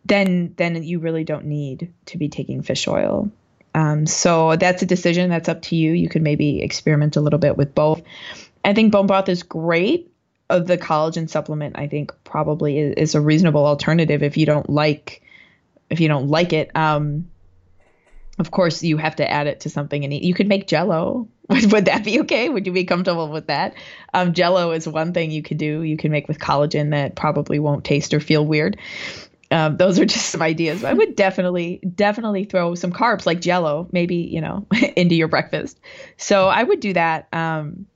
[0.05, 3.31] then then you really don't need to be taking fish oil.
[3.73, 5.91] Um, so that's a decision that's up to you.
[5.91, 8.01] You could maybe experiment a little bit with both.
[8.65, 10.11] I think bone broth is great
[10.49, 14.69] of the collagen supplement, I think probably is, is, a reasonable alternative if you don't
[14.69, 15.21] like
[15.89, 16.75] if you don't like it.
[16.75, 17.29] Um,
[18.39, 20.23] of course, you have to add it to something and eat.
[20.23, 21.27] You could make jello.
[21.49, 22.49] Would, that be okay?
[22.49, 23.73] Would you be comfortable with that?
[24.13, 25.81] Um, jello is one thing you could do.
[25.81, 28.77] You can make with collagen that probably won't taste or feel weird.
[29.49, 30.83] Um, those are just some ideas.
[30.83, 35.79] I would definitely, definitely throw some carbs like jello, maybe, you know, into your breakfast.
[36.17, 37.27] So I would do that.
[37.33, 37.87] Um,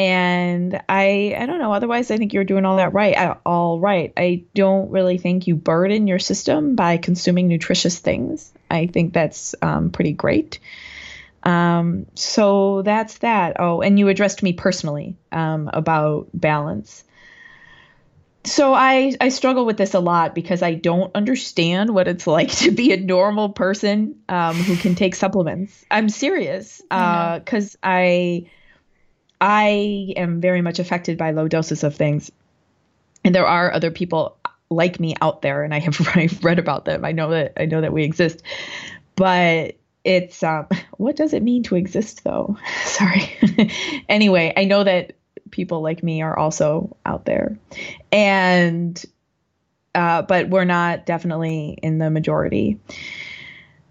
[0.00, 1.74] and I, I don't know.
[1.74, 3.14] Otherwise, I think you're doing all that right.
[3.14, 4.14] Uh, all right.
[4.16, 8.50] I don't really think you burden your system by consuming nutritious things.
[8.70, 10.58] I think that's um, pretty great.
[11.42, 13.56] Um, so that's that.
[13.58, 17.04] Oh, and you addressed me personally um, about balance.
[18.44, 22.50] So I I struggle with this a lot because I don't understand what it's like
[22.60, 25.84] to be a normal person um, who can take supplements.
[25.90, 28.46] I'm serious because uh, I
[29.40, 32.30] I am very much affected by low doses of things.
[33.24, 34.36] And there are other people
[34.70, 37.04] like me out there and I have I've read about them.
[37.04, 38.42] I know that I know that we exist.
[39.16, 42.56] But it's um what does it mean to exist though?
[42.84, 43.36] Sorry.
[44.08, 45.14] anyway, I know that
[45.50, 47.58] people like me are also out there.
[48.12, 49.02] And
[49.94, 52.78] uh, but we're not definitely in the majority.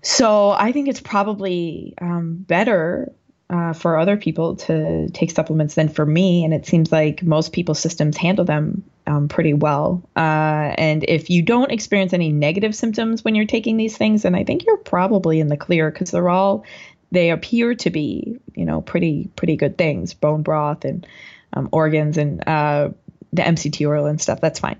[0.01, 3.11] So I think it's probably um, better
[3.49, 6.45] uh, for other people to take supplements than for me.
[6.45, 10.03] And it seems like most people's systems handle them um, pretty well.
[10.15, 14.35] Uh, and if you don't experience any negative symptoms when you're taking these things, then
[14.35, 16.63] I think you're probably in the clear because they're all,
[17.11, 21.07] they appear to be, you know, pretty, pretty good things bone broth and
[21.53, 22.89] um, organs and uh,
[23.33, 24.41] the MCT oil and stuff.
[24.41, 24.79] That's fine.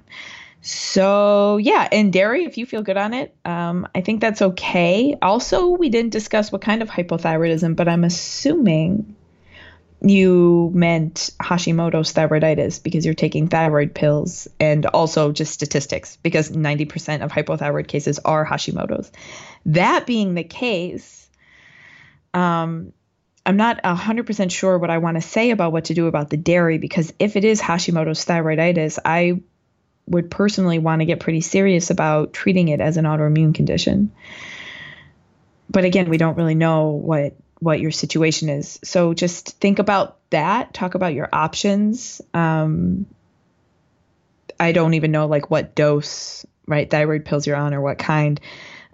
[0.62, 5.16] So yeah, and dairy, if you feel good on it, um, I think that's okay.
[5.22, 9.16] Also, we didn't discuss what kind of hypothyroidism, but I'm assuming
[10.02, 17.22] you meant Hashimoto's thyroiditis because you're taking thyroid pills and also just statistics because 90%
[17.22, 19.12] of hypothyroid cases are Hashimoto's.
[19.66, 21.30] That being the case,
[22.34, 22.94] um,
[23.46, 26.38] I'm not 100% sure what I want to say about what to do about the
[26.38, 29.42] dairy because if it is Hashimoto's thyroiditis, I
[30.10, 34.12] would personally want to get pretty serious about treating it as an autoimmune condition.
[35.70, 38.80] But again, we don't really know what what your situation is.
[38.84, 40.74] So just think about that.
[40.74, 42.22] Talk about your options.
[42.34, 43.06] Um,
[44.60, 48.40] I don't even know like what dose, right, thyroid pills you're on or what kind.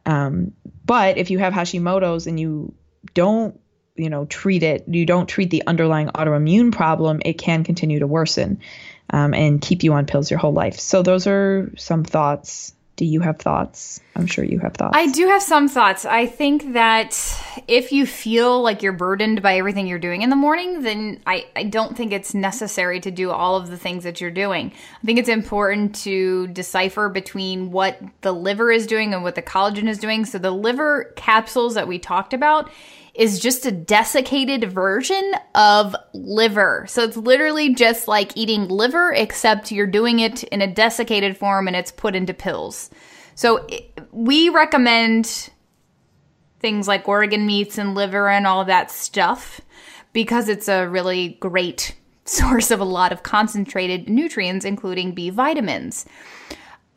[0.05, 0.53] Um,
[0.85, 2.73] but if you have Hashimoto's and you
[3.13, 3.59] don't,
[3.95, 8.07] you know, treat it, you don't treat the underlying autoimmune problem, it can continue to
[8.07, 8.59] worsen
[9.15, 10.77] um, and keep you on pills your whole life.
[10.77, 12.73] So those are some thoughts.
[12.97, 14.01] Do you have thoughts?
[14.13, 14.95] I'm sure you have thoughts.
[14.95, 16.03] I do have some thoughts.
[16.03, 17.17] I think that
[17.67, 21.45] if you feel like you're burdened by everything you're doing in the morning, then I,
[21.55, 24.73] I don't think it's necessary to do all of the things that you're doing.
[25.01, 29.41] I think it's important to decipher between what the liver is doing and what the
[29.41, 30.25] collagen is doing.
[30.25, 32.69] So the liver capsules that we talked about
[33.15, 36.85] is just a desiccated version of liver.
[36.89, 41.67] So it's literally just like eating liver, except you're doing it in a desiccated form
[41.67, 42.89] and it's put into pills.
[43.35, 43.67] So
[44.11, 45.49] we recommend
[46.59, 49.61] things like organ meats and liver and all that stuff
[50.11, 56.05] because it's a really great source of a lot of concentrated nutrients, including B vitamins.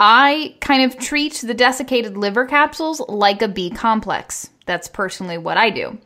[0.01, 4.49] I kind of treat the desiccated liver capsules like a B complex.
[4.65, 5.99] That's personally what I do.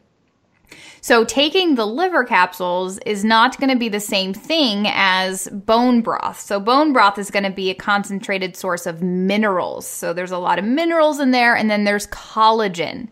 [1.04, 6.00] So taking the liver capsules is not going to be the same thing as bone
[6.00, 6.38] broth.
[6.38, 9.84] So bone broth is going to be a concentrated source of minerals.
[9.84, 13.08] So there's a lot of minerals in there and then there's collagen.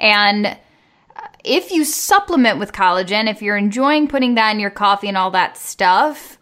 [0.00, 0.56] And uh,
[1.44, 5.30] if you supplement with collagen, if you're enjoying putting that in your coffee and all
[5.32, 6.38] that stuff,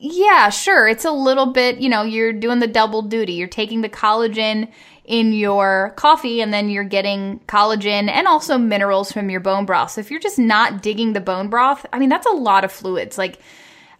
[0.00, 0.86] yeah, sure.
[0.86, 3.32] It's a little bit, you know, you're doing the double duty.
[3.32, 4.70] You're taking the collagen
[5.08, 9.92] in your coffee and then you're getting collagen and also minerals from your bone broth.
[9.92, 12.70] So if you're just not digging the bone broth, I mean, that's a lot of
[12.70, 13.16] fluids.
[13.16, 13.40] Like,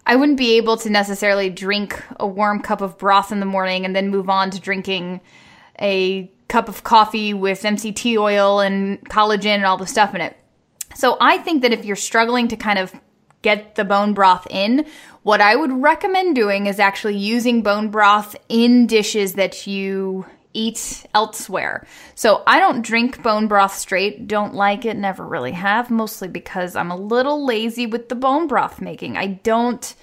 [0.05, 3.85] I wouldn't be able to necessarily drink a warm cup of broth in the morning
[3.85, 5.21] and then move on to drinking
[5.81, 10.37] a cup of coffee with MCT oil and collagen and all the stuff in it.
[10.93, 12.93] So I think that if you're struggling to kind of
[13.41, 14.85] get the bone broth in,
[15.23, 21.05] what I would recommend doing is actually using bone broth in dishes that you eat
[21.13, 21.85] elsewhere.
[22.15, 26.75] So I don't drink bone broth straight, don't like it, never really have, mostly because
[26.75, 29.17] I'm a little lazy with the bone broth making.
[29.17, 29.95] I don't.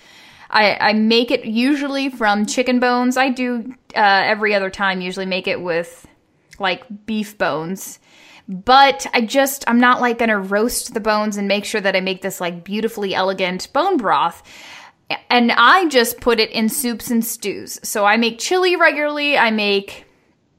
[0.49, 3.17] I, I make it usually from chicken bones.
[3.17, 6.07] I do uh, every other time, usually make it with
[6.61, 7.99] like beef bones.
[8.49, 12.01] But I just, I'm not like gonna roast the bones and make sure that I
[12.01, 14.45] make this like beautifully elegant bone broth.
[15.29, 17.81] And I just put it in soups and stews.
[17.83, 19.37] So I make chili regularly.
[19.37, 20.06] I make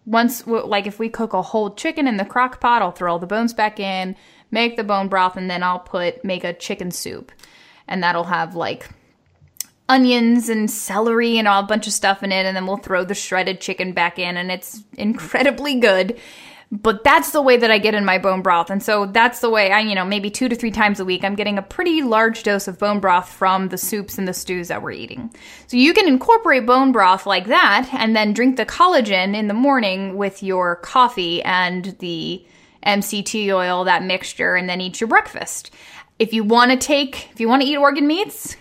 [0.08, 3.20] once like if we cook a whole chicken in the crock pot, I'll throw all
[3.20, 4.16] the bones back in,
[4.50, 7.32] make the bone broth, and then I'll put make a chicken soup,
[7.88, 8.90] and that'll have like
[9.90, 13.06] onions and celery and all a bunch of stuff in it and then we'll throw
[13.06, 16.20] the shredded chicken back in and it's incredibly good
[16.72, 18.70] but that's the way that I get in my bone broth.
[18.70, 21.24] And so that's the way I, you know, maybe two to three times a week,
[21.24, 24.68] I'm getting a pretty large dose of bone broth from the soups and the stews
[24.68, 25.34] that we're eating.
[25.68, 29.54] So you can incorporate bone broth like that and then drink the collagen in the
[29.54, 32.46] morning with your coffee and the
[32.86, 35.72] MCT oil, that mixture, and then eat your breakfast.
[36.20, 38.58] If you want to take, if you want to eat organ meats,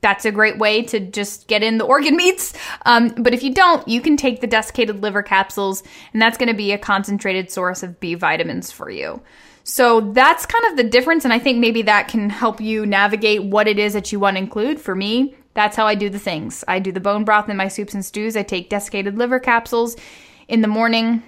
[0.00, 2.54] that's a great way to just get in the organ meats.
[2.86, 5.82] Um, but if you don't, you can take the desiccated liver capsules,
[6.12, 9.20] and that's going to be a concentrated source of B vitamins for you.
[9.64, 13.44] So that's kind of the difference, and I think maybe that can help you navigate
[13.44, 14.80] what it is that you want to include.
[14.80, 16.64] For me, that's how I do the things.
[16.66, 18.36] I do the bone broth in my soups and stews.
[18.36, 19.96] I take desiccated liver capsules
[20.46, 21.22] in the morning.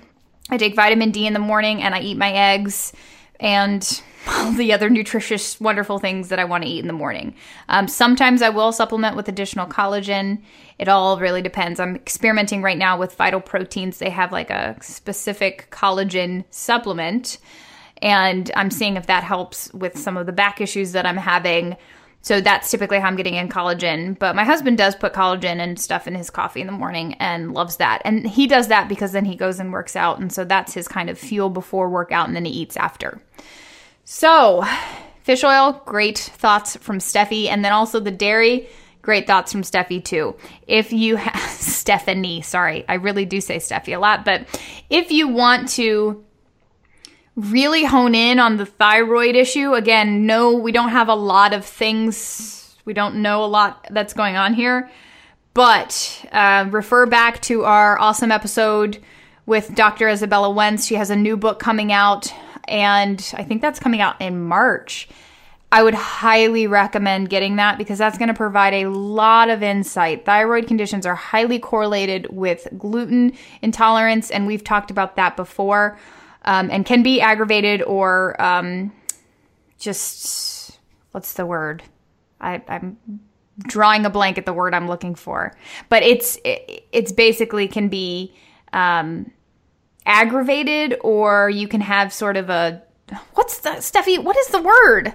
[0.48, 2.92] I take vitamin D in the morning, and I eat my eggs.
[3.40, 7.34] And all the other nutritious, wonderful things that I want to eat in the morning.
[7.68, 10.42] Um, sometimes I will supplement with additional collagen.
[10.78, 11.80] It all really depends.
[11.80, 13.98] I'm experimenting right now with Vital Proteins.
[13.98, 17.38] They have like a specific collagen supplement,
[18.02, 21.76] and I'm seeing if that helps with some of the back issues that I'm having.
[22.22, 24.18] So that's typically how I'm getting in collagen.
[24.18, 27.54] But my husband does put collagen and stuff in his coffee in the morning and
[27.54, 28.02] loves that.
[28.04, 30.18] And he does that because then he goes and works out.
[30.18, 33.22] And so that's his kind of fuel before workout and then he eats after.
[34.12, 34.64] So,
[35.22, 37.46] fish oil, great thoughts from Steffi.
[37.46, 38.68] And then also the dairy,
[39.02, 40.34] great thoughts from Steffi too.
[40.66, 44.48] If you have Stephanie, sorry, I really do say Steffi a lot, but
[44.90, 46.24] if you want to
[47.36, 51.64] really hone in on the thyroid issue, again, no, we don't have a lot of
[51.64, 54.90] things, we don't know a lot that's going on here,
[55.54, 59.00] but uh, refer back to our awesome episode
[59.46, 60.06] with Dr.
[60.06, 60.84] Izabella Wentz.
[60.84, 62.34] She has a new book coming out
[62.70, 65.08] and I think that's coming out in March.
[65.72, 70.24] I would highly recommend getting that because that's going to provide a lot of insight.
[70.24, 75.96] Thyroid conditions are highly correlated with gluten intolerance, and we've talked about that before,
[76.44, 78.92] um, and can be aggravated or um,
[79.78, 80.78] just
[81.12, 81.82] what's the word?
[82.40, 82.96] I, I'm
[83.58, 85.56] drawing a blank at the word I'm looking for,
[85.88, 88.34] but it's it, it's basically can be
[88.72, 89.30] um,
[90.10, 92.82] aggravated or you can have sort of a
[93.34, 94.22] what's the Steffi?
[94.22, 95.14] What is the word?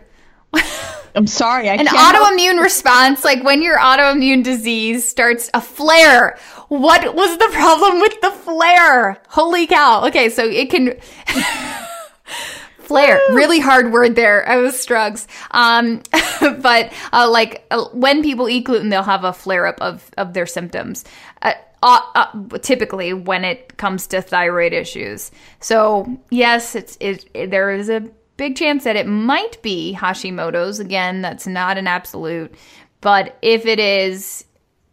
[1.15, 1.69] I'm sorry.
[1.69, 6.37] I An autoimmune response, like when your autoimmune disease starts a flare.
[6.69, 9.21] What was the problem with the flare?
[9.27, 10.07] Holy cow.
[10.07, 10.95] Okay, so it can
[12.79, 13.19] flare.
[13.31, 14.47] Really hard word there.
[14.47, 15.27] I was strugs.
[15.51, 16.01] Um,
[16.41, 20.33] but uh, like uh, when people eat gluten, they'll have a flare up of of
[20.33, 21.05] their symptoms.
[21.41, 21.53] Uh,
[21.85, 25.29] uh, uh, typically when it comes to thyroid issues.
[25.59, 30.79] So yes, it's it, it, there is a big chance that it might be Hashimoto's.
[30.79, 32.55] Again, that's not an absolute,
[33.01, 34.45] but if it is,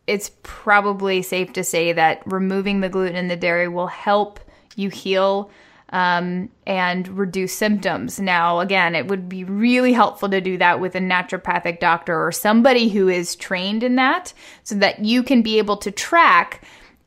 [0.07, 4.39] it's probably safe to say that removing the gluten and the dairy will help
[4.77, 5.51] you heal
[5.95, 8.21] um, and reduce symptoms.
[8.21, 12.33] Now, again, it would be really helpful to do that with a naturopathic doctor or
[12.33, 16.63] somebody who is trained in that so that you can be able to track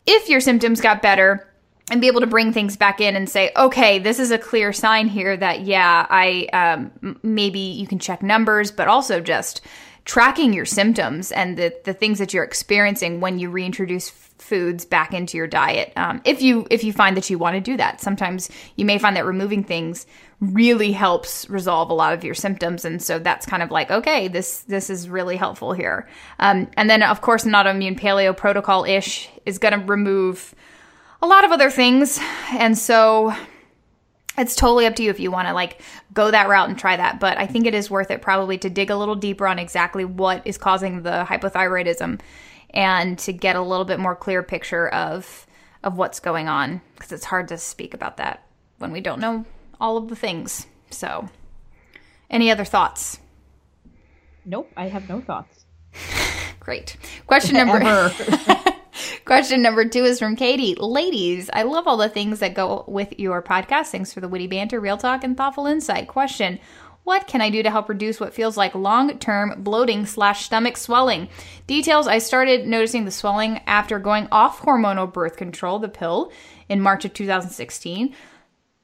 [0.05, 1.47] if your symptoms got better
[1.91, 4.73] and be able to bring things back in and say, okay, this is a clear
[4.73, 9.61] sign here that, yeah, I um, maybe you can check numbers, but also just
[10.03, 15.13] tracking your symptoms and the, the things that you're experiencing when you reintroduce foods back
[15.13, 15.93] into your diet.
[15.95, 18.97] Um, if you if you find that you want to do that, sometimes you may
[18.97, 20.05] find that removing things
[20.41, 24.27] really helps resolve a lot of your symptoms, and so that's kind of like okay,
[24.27, 26.07] this this is really helpful here.
[26.39, 30.53] Um, and then of course, an autoimmune paleo protocol ish is going to remove
[31.21, 32.19] a lot of other things,
[32.51, 33.33] and so
[34.37, 35.81] it's totally up to you if you want to like
[36.13, 38.69] go that route and try that but i think it is worth it probably to
[38.69, 42.19] dig a little deeper on exactly what is causing the hypothyroidism
[42.75, 45.47] and to get a little bit more clear picture of
[45.83, 48.45] of what's going on because it's hard to speak about that
[48.79, 49.45] when we don't know
[49.79, 50.67] all of the things.
[50.89, 51.29] So,
[52.29, 53.19] any other thoughts?
[54.45, 55.65] Nope, I have no thoughts.
[56.59, 56.97] Great.
[57.27, 58.11] Question number
[59.25, 60.75] Question number two is from Katie.
[60.75, 63.87] Ladies, I love all the things that go with your podcast.
[63.87, 66.07] Thanks for the witty banter, real talk, and thoughtful insight.
[66.07, 66.59] Question
[67.05, 70.75] what can I do to help reduce what feels like long term bloating slash stomach
[70.75, 71.29] swelling?
[71.67, 76.31] Details I started noticing the swelling after going off hormonal birth control, the pill,
[76.67, 78.13] in March of 2016.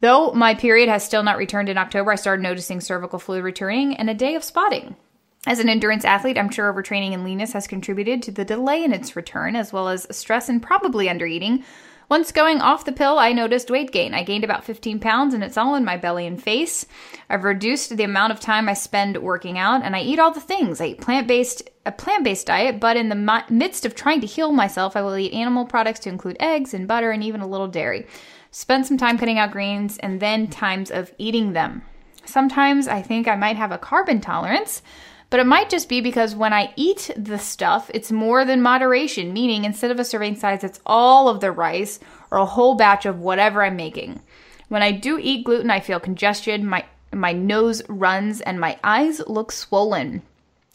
[0.02, 3.98] Though my period has still not returned in October, I started noticing cervical fluid returning
[3.98, 4.96] and a day of spotting.
[5.48, 8.94] As an endurance athlete, I'm sure overtraining and leanness has contributed to the delay in
[8.94, 11.64] its return, as well as stress and probably undereating
[12.12, 14.14] Once going off the pill, I noticed weight gain.
[14.14, 16.86] I gained about 15 pounds and it's all in my belly and face.
[17.30, 20.42] I've reduced the amount of time I spend working out and I eat all the
[20.42, 20.82] things.
[20.82, 24.98] I eat plant-based a plant-based diet, but in the midst of trying to heal myself,
[24.98, 28.06] I will eat animal products to include eggs and butter and even a little dairy.
[28.52, 31.82] Spend some time cutting out greens and then times of eating them.
[32.26, 34.82] Sometimes I think I might have a carb intolerance,
[35.32, 39.32] but it might just be because when I eat the stuff, it's more than moderation,
[39.32, 43.06] meaning instead of a serving size, it's all of the rice or a whole batch
[43.06, 44.22] of whatever I'm making.
[44.68, 49.22] When I do eat gluten, I feel congested, my my nose runs and my eyes
[49.26, 50.22] look swollen.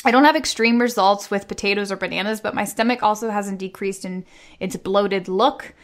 [0.04, 4.04] I don't have extreme results with potatoes or bananas, but my stomach also hasn't decreased
[4.04, 4.24] in
[4.60, 5.74] its bloated look.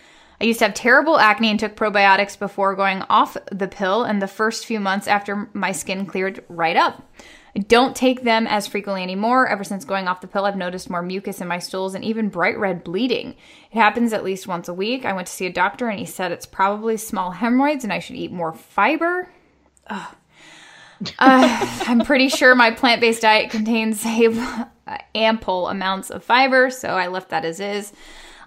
[0.40, 4.20] I used to have terrible acne and took probiotics before going off the pill, and
[4.20, 7.02] the first few months after my skin cleared right up.
[7.54, 9.46] I don't take them as frequently anymore.
[9.46, 12.30] Ever since going off the pill, I've noticed more mucus in my stools and even
[12.30, 13.36] bright red bleeding.
[13.70, 15.04] It happens at least once a week.
[15.04, 17.98] I went to see a doctor and he said it's probably small hemorrhoids and I
[17.98, 19.30] should eat more fiber.
[19.86, 20.06] Uh,
[21.18, 24.04] I'm pretty sure my plant based diet contains
[25.14, 27.92] ample amounts of fiber, so I left that as is.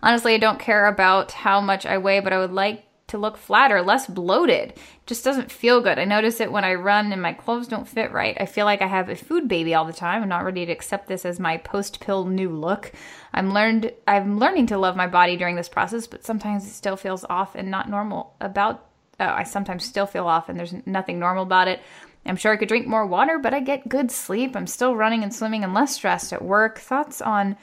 [0.01, 2.85] Honestly, I don't care about how much I weigh, but I would like
[3.15, 4.73] to look flatter, less bloated.
[5.05, 5.97] Just doesn't feel good.
[5.97, 8.37] I notice it when I run and my clothes don't fit right.
[8.39, 10.21] I feel like I have a food baby all the time.
[10.21, 12.91] I'm not ready to accept this as my post-pill new look.
[13.33, 16.97] I'm learned I'm learning to love my body during this process, but sometimes it still
[16.97, 18.85] feels off and not normal about
[19.19, 21.81] uh, I sometimes still feel off and there's nothing normal about it.
[22.25, 24.55] I'm sure I could drink more water, but I get good sleep.
[24.55, 26.79] I'm still running and swimming and less stressed at work.
[26.79, 27.55] Thoughts on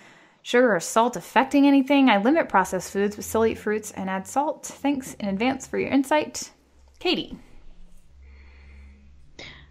[0.43, 2.11] sugar or salt affecting anything.
[2.11, 4.67] I limit processed foods, but still eat fruits and add salt.
[4.67, 6.51] Thanks in advance for your insight.
[6.99, 7.39] Katie.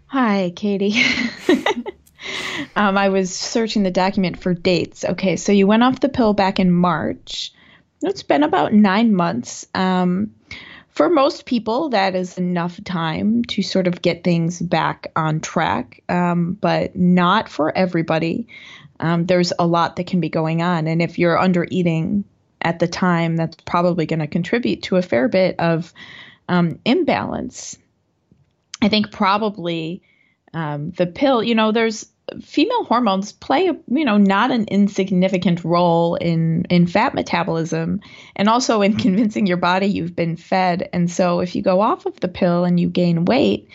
[0.06, 1.02] Hi, Katie.
[2.76, 5.04] um, I was searching the document for dates.
[5.04, 7.52] Okay, so you went off the pill back in March.
[8.02, 9.66] It's been about nine months.
[9.74, 10.34] Um,
[10.88, 16.02] for most people, that is enough time to sort of get things back on track,
[16.10, 18.46] um, but not for everybody
[19.02, 20.86] um, there's a lot that can be going on.
[20.86, 22.24] And if you're under eating
[22.62, 25.92] at the time, that's probably going to contribute to a fair bit of
[26.48, 27.76] um, imbalance.
[28.80, 30.02] I think probably
[30.54, 32.08] um, the pill, you know, there's
[32.40, 38.00] female hormones play, you know, not an insignificant role in in fat metabolism
[38.36, 40.88] and also in convincing your body you've been fed.
[40.92, 43.68] And so if you go off of the pill and you gain weight,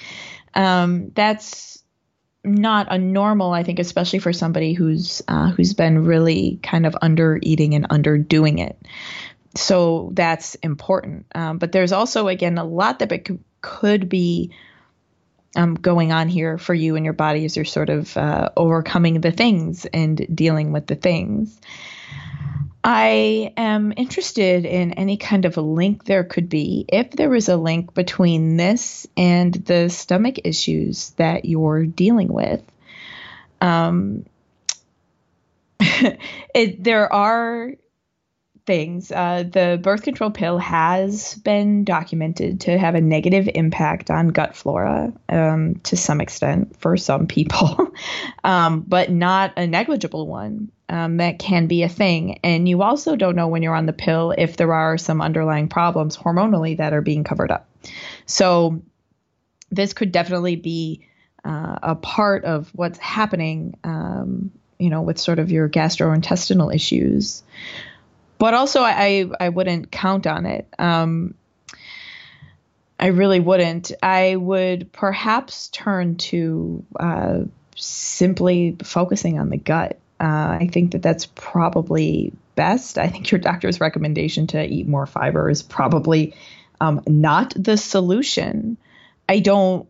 [0.54, 1.77] um, that's
[2.48, 6.96] not a normal, I think, especially for somebody who's uh, who's been really kind of
[7.02, 8.78] under eating and under doing it.
[9.56, 11.26] So that's important.
[11.34, 14.52] Um, but there's also, again, a lot that could, could be
[15.56, 19.22] um, going on here for you and your body as you're sort of uh, overcoming
[19.22, 21.60] the things and dealing with the things.
[22.84, 26.86] I am interested in any kind of a link there could be.
[26.88, 32.62] If there was a link between this and the stomach issues that you're dealing with,
[33.60, 34.26] um,
[35.80, 37.74] it, there are
[38.66, 39.12] things.
[39.12, 44.56] Uh, the birth control pill has been documented to have a negative impact on gut
[44.56, 47.92] flora um, to some extent for some people,
[48.44, 52.40] um, but not a negligible one um, that can be a thing.
[52.44, 55.68] And you also don't know when you're on the pill if there are some underlying
[55.68, 57.70] problems hormonally that are being covered up.
[58.26, 58.82] So
[59.70, 61.08] this could definitely be
[61.44, 67.44] uh, a part of what's happening, um, you know, with sort of your gastrointestinal issues.
[68.38, 70.68] But also, I I wouldn't count on it.
[70.78, 71.34] Um,
[73.00, 73.92] I really wouldn't.
[74.02, 77.40] I would perhaps turn to uh,
[77.76, 82.98] simply focusing on the gut uh, I think that that's probably best.
[82.98, 86.34] I think your doctor's recommendation to eat more fiber is probably
[86.82, 88.78] um, not the solution.
[89.30, 89.88] I don't.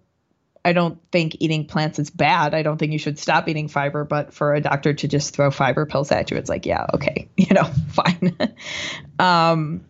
[0.65, 2.53] I don't think eating plants is bad.
[2.53, 5.49] I don't think you should stop eating fiber, but for a doctor to just throw
[5.49, 8.35] fiber pills at you, it's like, yeah, okay, you know, fine.
[9.19, 9.85] um,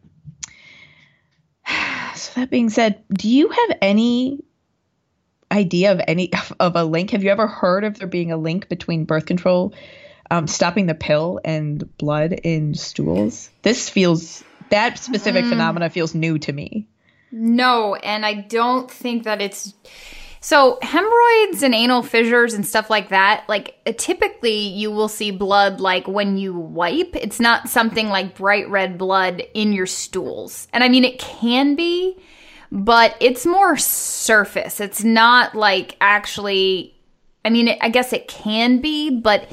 [2.15, 4.43] so that being said, do you have any
[5.51, 7.09] idea of any of a link?
[7.09, 9.73] Have you ever heard of there being a link between birth control
[10.31, 13.49] um, stopping the pill and blood in stools.
[13.61, 15.49] This feels that specific mm.
[15.49, 16.87] phenomena feels new to me.
[17.31, 19.73] No, and I don't think that it's
[20.39, 23.43] so hemorrhoids and anal fissures and stuff like that.
[23.47, 27.15] Like typically, you will see blood like when you wipe.
[27.15, 31.75] It's not something like bright red blood in your stools, and I mean it can
[31.75, 32.17] be,
[32.71, 34.79] but it's more surface.
[34.79, 36.93] It's not like actually.
[37.45, 39.49] I mean, I guess it can be, but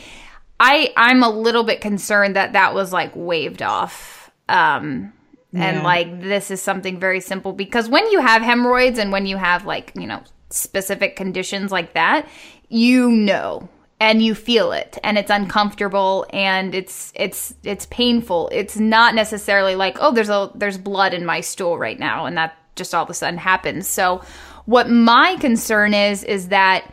[0.61, 4.31] I I'm a little bit concerned that that was like waved off.
[4.49, 5.13] Um,
[5.55, 9.37] and like this is something very simple because when you have hemorrhoids and when you
[9.37, 12.29] have like you know specific conditions like that
[12.69, 13.69] you know
[14.01, 19.77] and you feel it and it's uncomfortable and it's it's it's painful it's not necessarily
[19.77, 23.05] like oh there's a there's blood in my stool right now and that just all
[23.05, 24.21] of a sudden happens so
[24.67, 26.91] what my concern is is that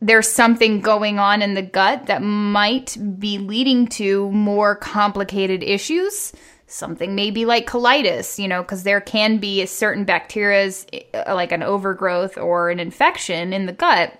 [0.00, 6.32] there's something going on in the gut that might be leading to more complicated issues
[6.66, 10.86] something maybe like colitis you know because there can be a certain bacterias
[11.28, 14.18] like an overgrowth or an infection in the gut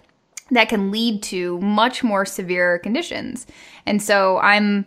[0.50, 3.46] that can lead to much more severe conditions.
[3.86, 4.86] And so I'm,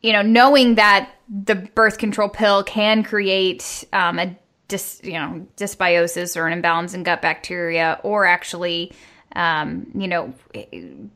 [0.00, 4.36] you know, knowing that the birth control pill can create um, a
[4.68, 8.92] dis, you know, dysbiosis or an imbalance in gut bacteria, or actually,
[9.34, 10.34] um, you know,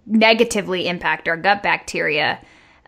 [0.07, 2.41] negatively impact our gut bacteria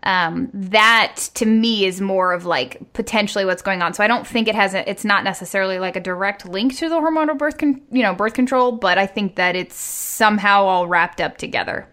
[0.03, 3.93] um, that to me is more of like potentially what's going on.
[3.93, 6.87] So I don't think it has a, it's not necessarily like a direct link to
[6.87, 10.87] the hormonal birth, con- you know, birth control, but I think that it's somehow all
[10.87, 11.87] wrapped up together.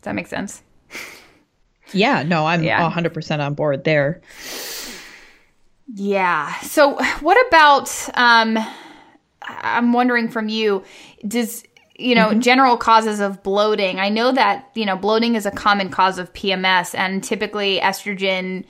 [0.00, 0.62] Does that make sense?
[1.92, 2.90] Yeah, no, I'm yeah.
[2.90, 4.22] 100% on board there.
[5.94, 6.58] Yeah.
[6.60, 8.58] So what about um
[9.46, 10.82] I'm wondering from you,
[11.28, 11.64] does
[11.96, 12.40] you know, mm-hmm.
[12.40, 14.00] general causes of bloating.
[14.00, 18.64] I know that, you know, bloating is a common cause of PMS and typically estrogen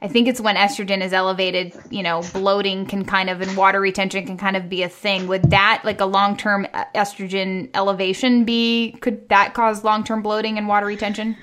[0.00, 3.80] I think it's when estrogen is elevated, you know, bloating can kind of and water
[3.80, 5.26] retention can kind of be a thing.
[5.26, 10.86] Would that like a long-term estrogen elevation be could that cause long-term bloating and water
[10.86, 11.36] retention?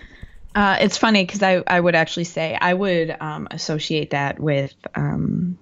[0.54, 4.74] Uh, it's funny because I, I would actually say I would um, associate that with
[4.96, 5.58] um,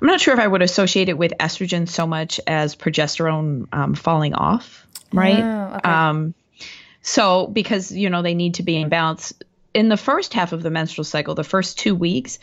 [0.00, 3.94] I'm not sure if I would associate it with estrogen so much as progesterone um,
[3.94, 5.38] falling off, right?
[5.38, 5.90] Oh, okay.
[5.90, 6.34] um,
[7.02, 9.32] so because you know they need to be in balance
[9.74, 12.38] in the first half of the menstrual cycle, the first two weeks,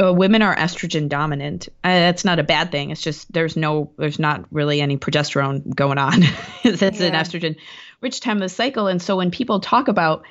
[0.00, 1.68] uh, women are estrogen dominant.
[1.84, 2.90] Uh, that's not a bad thing.
[2.90, 6.22] It's just there's no, there's not really any progesterone going on.
[6.64, 7.06] it's yeah.
[7.06, 7.56] an estrogen
[8.00, 8.86] rich time of the cycle.
[8.86, 10.24] And so when people talk about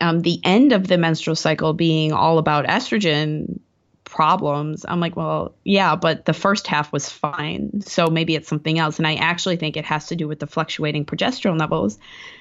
[0.00, 3.60] um, the end of the menstrual cycle being all about estrogen,
[4.08, 4.84] problems.
[4.88, 7.80] I'm like, well, yeah, but the first half was fine.
[7.82, 8.98] So maybe it's something else.
[8.98, 11.98] And I actually think it has to do with the fluctuating progesterone levels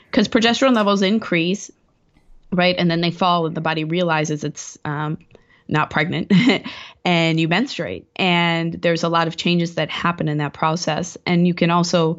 [0.09, 1.69] because progesterone levels increase,
[2.51, 2.75] right?
[2.77, 5.17] And then they fall and the body realizes it's um,
[5.67, 6.31] not pregnant
[7.05, 8.07] and you menstruate.
[8.15, 11.17] And there's a lot of changes that happen in that process.
[11.25, 12.17] And you can also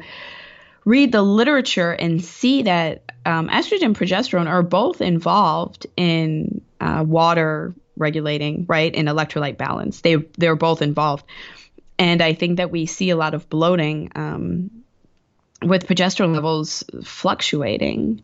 [0.89, 7.03] read the literature and see that um, estrogen and progesterone are both involved in uh,
[7.05, 10.01] water regulating, right, and electrolyte balance.
[10.01, 11.25] They they're both involved,
[11.99, 14.71] and I think that we see a lot of bloating um,
[15.61, 18.23] with progesterone levels fluctuating.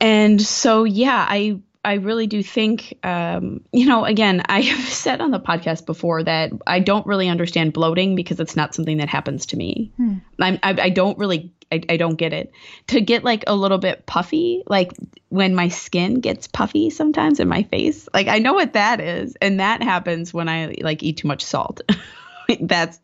[0.00, 5.20] And so, yeah, I I really do think, um, you know, again, I have said
[5.20, 9.08] on the podcast before that I don't really understand bloating because it's not something that
[9.08, 9.92] happens to me.
[9.96, 10.14] Hmm.
[10.40, 12.52] I, I don't really I, I don't get it.
[12.88, 14.92] To get like a little bit puffy, like
[15.28, 19.36] when my skin gets puffy sometimes in my face, like I know what that is,
[19.40, 21.80] and that happens when I like eat too much salt.
[22.60, 22.98] that's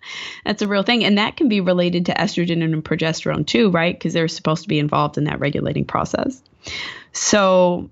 [0.45, 3.95] that's a real thing, and that can be related to estrogen and progesterone too, right?
[3.95, 6.43] Because they're supposed to be involved in that regulating process.
[7.13, 7.91] So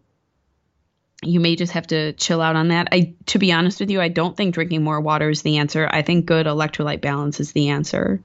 [1.26, 2.88] you may just have to chill out on that.
[2.92, 5.88] I to be honest with you, I don't think drinking more water is the answer.
[5.90, 8.22] I think good electrolyte balance is the answer.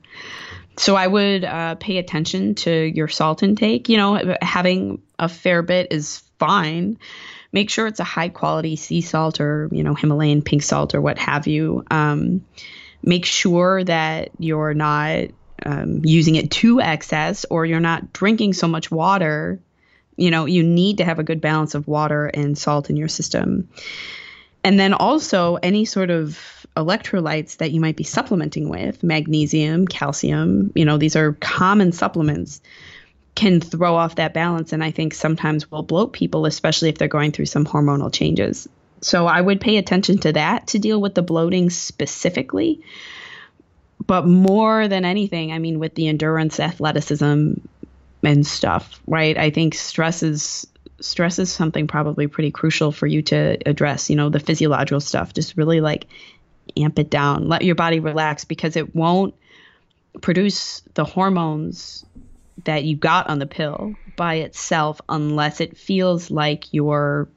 [0.77, 3.89] So I would uh, pay attention to your salt intake.
[3.89, 6.97] You know, having a fair bit is fine.
[7.51, 11.01] Make sure it's a high quality sea salt or you know Himalayan pink salt or
[11.01, 11.83] what have you.
[11.91, 12.45] Um,
[13.03, 15.25] make sure that you're not
[15.65, 19.59] um, using it to excess or you're not drinking so much water.
[20.19, 23.07] You know, you need to have a good balance of water and salt in your
[23.07, 23.69] system.
[24.63, 30.71] And then also any sort of electrolytes that you might be supplementing with, magnesium, calcium,
[30.75, 32.61] you know, these are common supplements,
[33.35, 34.73] can throw off that balance.
[34.73, 38.67] And I think sometimes will bloat people, especially if they're going through some hormonal changes.
[39.01, 42.81] So I would pay attention to that to deal with the bloating specifically.
[44.05, 47.53] But more than anything, I mean, with the endurance, athleticism,
[48.23, 49.37] and stuff, right?
[49.37, 50.67] I think stress is
[51.01, 54.09] stress is something probably pretty crucial for you to address.
[54.09, 56.07] You know, the physiological stuff, just really like
[56.77, 59.33] amp it down, let your body relax because it won't
[60.21, 62.05] produce the hormones
[62.65, 67.29] that you got on the pill by itself unless it feels like you're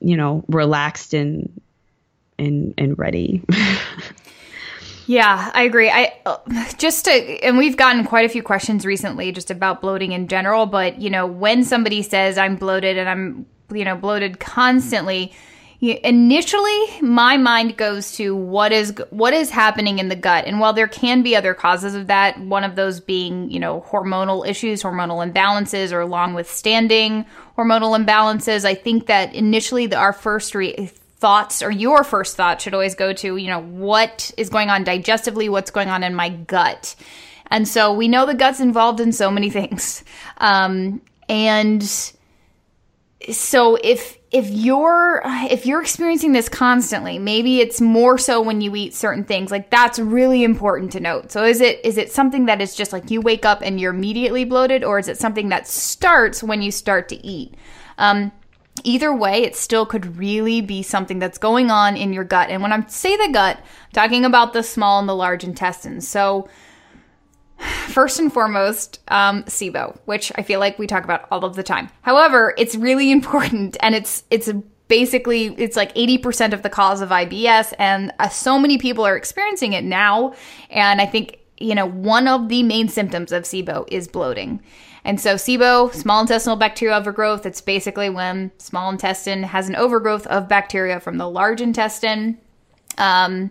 [0.00, 1.60] you know relaxed and
[2.38, 3.42] and and ready
[5.06, 5.90] yeah i agree.
[5.90, 6.14] I
[6.78, 10.66] just to and we've gotten quite a few questions recently just about bloating in general
[10.66, 15.32] but you know when somebody says i'm bloated and i'm you know bloated constantly
[15.82, 20.44] initially my mind goes to what is what is happening in the gut.
[20.46, 23.84] And while there can be other causes of that one of those being you know
[23.88, 27.26] hormonal issues hormonal imbalances or long withstanding
[27.58, 30.88] hormonal imbalances i think that initially the, our first re-
[31.22, 34.84] thoughts or your first thought should always go to you know what is going on
[34.84, 36.96] digestively what's going on in my gut.
[37.46, 40.02] And so we know the gut's involved in so many things.
[40.38, 41.82] Um, and
[43.30, 48.74] so if if you're if you're experiencing this constantly maybe it's more so when you
[48.74, 51.30] eat certain things like that's really important to note.
[51.30, 53.94] So is it is it something that is just like you wake up and you're
[53.94, 57.54] immediately bloated or is it something that starts when you start to eat?
[57.96, 58.32] Um,
[58.84, 62.62] either way it still could really be something that's going on in your gut and
[62.62, 66.48] when i say the gut i'm talking about the small and the large intestines so
[67.88, 71.62] First and foremost, um, SIBO, which I feel like we talk about all of the
[71.62, 71.90] time.
[72.02, 74.50] However, it's really important, and it's it's
[74.88, 79.16] basically it's like 80% of the cause of IBS, and uh, so many people are
[79.16, 80.34] experiencing it now.
[80.70, 84.60] And I think you know one of the main symptoms of SIBO is bloating.
[85.04, 90.26] And so SIBO, small intestinal bacterial overgrowth, it's basically when small intestine has an overgrowth
[90.28, 92.38] of bacteria from the large intestine.
[92.98, 93.50] Um,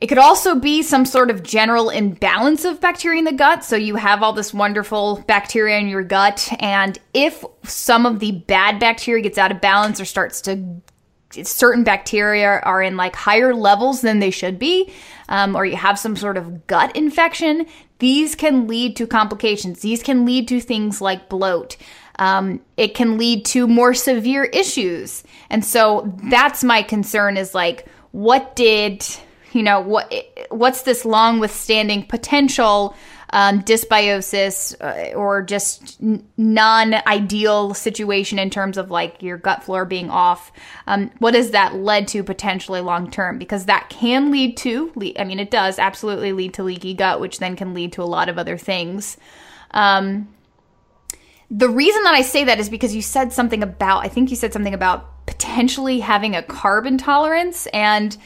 [0.00, 3.64] it could also be some sort of general imbalance of bacteria in the gut.
[3.64, 6.48] So you have all this wonderful bacteria in your gut.
[6.60, 10.80] And if some of the bad bacteria gets out of balance or starts to,
[11.42, 14.92] certain bacteria are in like higher levels than they should be,
[15.28, 17.66] um, or you have some sort of gut infection,
[17.98, 19.80] these can lead to complications.
[19.80, 21.76] These can lead to things like bloat.
[22.18, 25.22] Um, it can lead to more severe issues.
[25.50, 29.06] And so that's my concern is like, what did
[29.52, 30.12] you know what
[30.50, 32.94] what's this long withstanding potential
[33.30, 39.86] um, dysbiosis uh, or just n- non-ideal situation in terms of like your gut flora
[39.86, 40.50] being off.
[40.86, 45.24] Um, what has that led to potentially long term because that can lead to i
[45.24, 48.28] mean it does absolutely lead to leaky gut which then can lead to a lot
[48.28, 49.16] of other things.
[49.72, 50.28] Um,
[51.50, 54.36] the reason that i say that is because you said something about i think you
[54.36, 58.16] said something about potentially having a carb intolerance and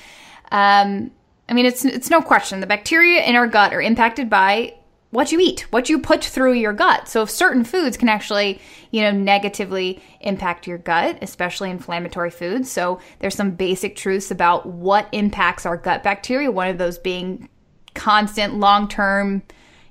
[0.53, 1.11] um,
[1.49, 2.61] I mean, it's it's no question.
[2.61, 4.75] The bacteria in our gut are impacted by
[5.13, 7.07] what you eat, what you put through your gut.
[7.07, 8.61] So, if certain foods can actually,
[8.91, 12.71] you know, negatively impact your gut, especially inflammatory foods.
[12.71, 16.51] So, there's some basic truths about what impacts our gut bacteria.
[16.51, 17.49] One of those being
[17.95, 19.43] constant, long term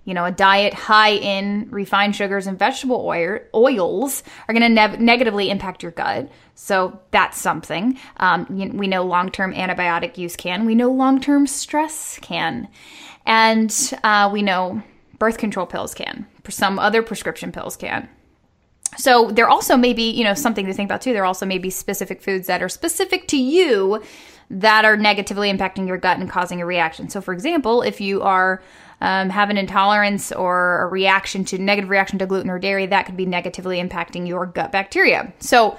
[0.04, 4.70] you know, a diet high in refined sugars and vegetable oil, oils are going to
[4.70, 6.28] ne- negatively impact your gut.
[6.56, 8.00] So that's something.
[8.18, 10.66] Um, we know long term antibiotic use can.
[10.66, 12.68] We know long term stress can.
[13.28, 13.72] And
[14.04, 14.82] uh, we know
[15.22, 16.26] birth control pills can.
[16.50, 18.10] Some other prescription pills can.
[18.98, 21.14] So there also may be, you know, something to think about too.
[21.14, 24.02] There also may be specific foods that are specific to you
[24.50, 27.08] that are negatively impacting your gut and causing a reaction.
[27.08, 28.64] So, for example, if you are
[29.00, 33.06] um, have an intolerance or a reaction to negative reaction to gluten or dairy, that
[33.06, 35.32] could be negatively impacting your gut bacteria.
[35.38, 35.78] So,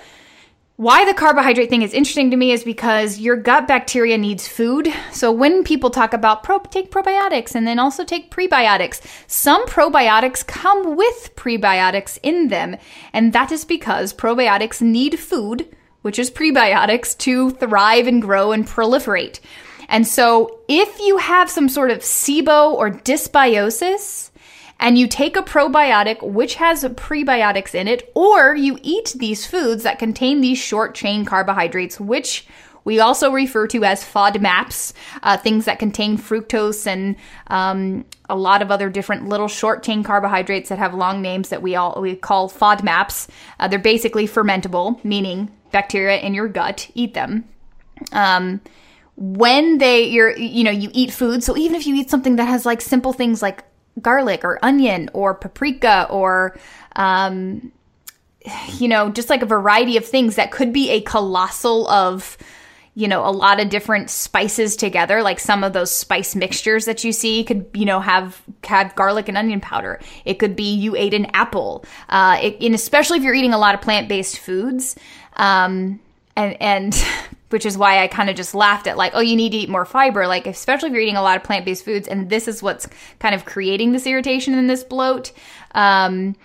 [0.76, 4.92] why the carbohydrate thing is interesting to me is because your gut bacteria needs food.
[5.12, 10.46] So when people talk about pro- take probiotics and then also take prebiotics, some probiotics
[10.46, 12.76] come with prebiotics in them,
[13.12, 15.68] and that is because probiotics need food,
[16.00, 19.40] which is prebiotics, to thrive and grow and proliferate.
[19.88, 24.30] And so if you have some sort of SIBO or dysbiosis,
[24.82, 29.84] and you take a probiotic which has prebiotics in it, or you eat these foods
[29.84, 32.46] that contain these short chain carbohydrates, which
[32.84, 37.14] we also refer to as FODMAPs, uh, things that contain fructose and
[37.46, 41.62] um, a lot of other different little short chain carbohydrates that have long names that
[41.62, 43.28] we all we call FODMAPs.
[43.60, 47.48] Uh, they're basically fermentable, meaning bacteria in your gut eat them.
[48.10, 48.60] Um,
[49.14, 52.46] when they you're you know you eat food so even if you eat something that
[52.46, 53.62] has like simple things like
[54.00, 56.56] garlic or onion or paprika or
[56.96, 57.70] um
[58.74, 62.38] you know just like a variety of things that could be a colossal of
[62.94, 65.22] you know a lot of different spices together.
[65.22, 69.28] Like some of those spice mixtures that you see could you know have have garlic
[69.28, 70.00] and onion powder.
[70.24, 71.84] It could be you ate an apple.
[72.08, 74.96] Uh it, and especially if you're eating a lot of plant-based foods
[75.36, 76.00] um
[76.36, 77.04] and and
[77.52, 79.68] which is why I kind of just laughed at like, oh, you need to eat
[79.68, 80.26] more fiber.
[80.26, 82.88] Like, especially if you're eating a lot of plant based foods, and this is what's
[83.18, 85.32] kind of creating this irritation and this bloat.
[85.74, 86.36] Um,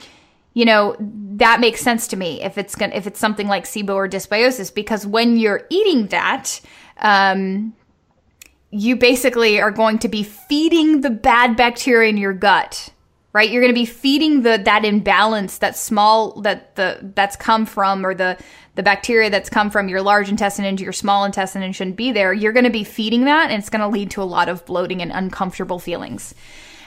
[0.53, 3.93] you know that makes sense to me if it's gonna if it's something like SIBO
[3.93, 6.59] or dysbiosis because when you're eating that,
[6.97, 7.75] um,
[8.71, 12.89] you basically are going to be feeding the bad bacteria in your gut
[13.37, 13.51] right?
[13.51, 18.03] You're going to be feeding the that imbalance, that small that the that's come from
[18.03, 18.35] or the
[18.73, 22.11] the bacteria that's come from your large intestine into your small intestine and shouldn't be
[22.11, 22.33] there.
[22.33, 24.65] You're going to be feeding that and it's going to lead to a lot of
[24.65, 26.33] bloating and uncomfortable feelings.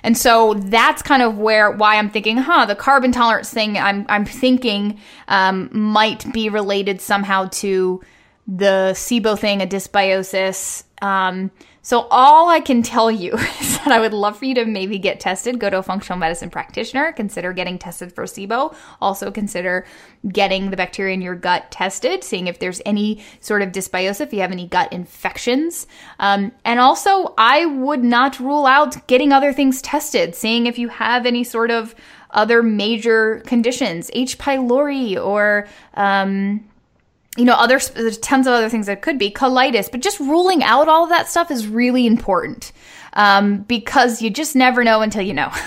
[0.02, 4.04] And so that's kind of where why I'm thinking, huh, the carb intolerance thing I'm
[4.08, 4.98] I'm thinking
[5.28, 8.02] um, might be related somehow to
[8.48, 10.82] the SIBO thing, a dysbiosis.
[11.00, 11.52] Um,
[11.82, 14.98] so all I can tell you is that I would love for you to maybe
[14.98, 15.58] get tested.
[15.58, 17.12] Go to a functional medicine practitioner.
[17.12, 18.74] Consider getting tested for SIBO.
[19.00, 19.86] Also consider
[20.28, 24.32] getting the bacteria in your gut tested, seeing if there's any sort of dysbiosis, if
[24.32, 25.86] you have any gut infections.
[26.18, 30.88] Um, and also, I would not rule out getting other things tested, seeing if you
[30.88, 31.94] have any sort of
[32.32, 34.38] other major conditions, H.
[34.38, 36.69] pylori or um,
[37.36, 40.62] you know, other there's tons of other things that could be colitis, but just ruling
[40.62, 42.72] out all of that stuff is really important
[43.12, 45.52] um, because you just never know until you know.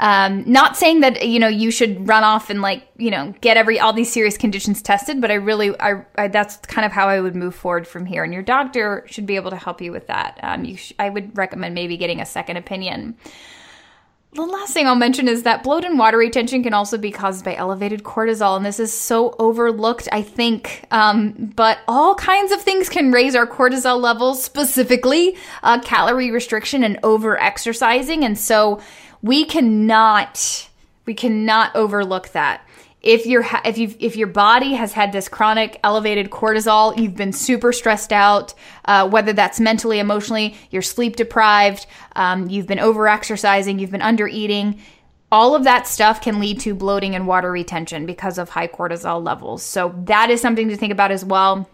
[0.00, 3.56] Um, not saying that you know you should run off and like you know get
[3.56, 7.08] every all these serious conditions tested, but I really I, I that's kind of how
[7.08, 8.22] I would move forward from here.
[8.22, 10.38] And your doctor should be able to help you with that.
[10.42, 13.16] Um, you sh- I would recommend maybe getting a second opinion.
[14.38, 17.44] The last thing I'll mention is that bloat and water retention can also be caused
[17.44, 20.84] by elevated cortisol, and this is so overlooked, I think.
[20.92, 26.84] Um, but all kinds of things can raise our cortisol levels, specifically uh, calorie restriction
[26.84, 28.80] and over exercising, and so
[29.22, 30.68] we cannot
[31.04, 32.64] we cannot overlook that
[33.00, 37.32] if you're if you if your body has had this chronic elevated cortisol you've been
[37.32, 38.54] super stressed out
[38.86, 41.86] uh, whether that's mentally emotionally you're sleep deprived
[42.16, 44.80] um, you've been over exercising you've been under eating
[45.30, 49.22] all of that stuff can lead to bloating and water retention because of high cortisol
[49.22, 49.62] levels.
[49.62, 51.68] So that is something to think about as well.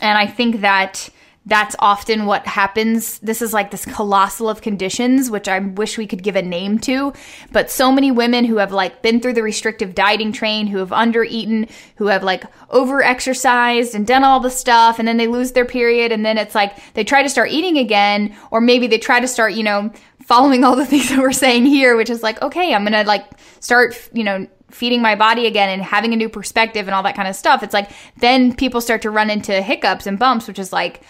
[0.00, 1.08] And i think that
[1.46, 3.18] that's often what happens.
[3.20, 6.78] This is like this colossal of conditions, which I wish we could give a name
[6.80, 7.14] to.
[7.52, 10.90] But so many women who have like been through the restrictive dieting train, who have
[10.90, 15.52] undereaten, who have like over exercised and done all the stuff, and then they lose
[15.52, 18.98] their period, and then it's like they try to start eating again, or maybe they
[18.98, 19.90] try to start, you know,
[20.22, 23.24] following all the things that we're saying here, which is like, okay, I'm gonna like
[23.60, 27.16] start, you know, feeding my body again and having a new perspective and all that
[27.16, 27.62] kind of stuff.
[27.62, 31.00] It's like then people start to run into hiccups and bumps, which is like,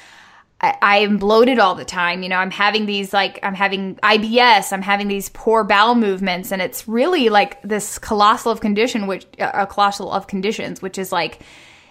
[0.61, 2.23] I, am bloated all the time.
[2.23, 6.51] You know, I'm having these like, I'm having IBS, I'm having these poor bowel movements,
[6.51, 10.99] and it's really like this colossal of condition, which, uh, a colossal of conditions, which
[10.99, 11.41] is like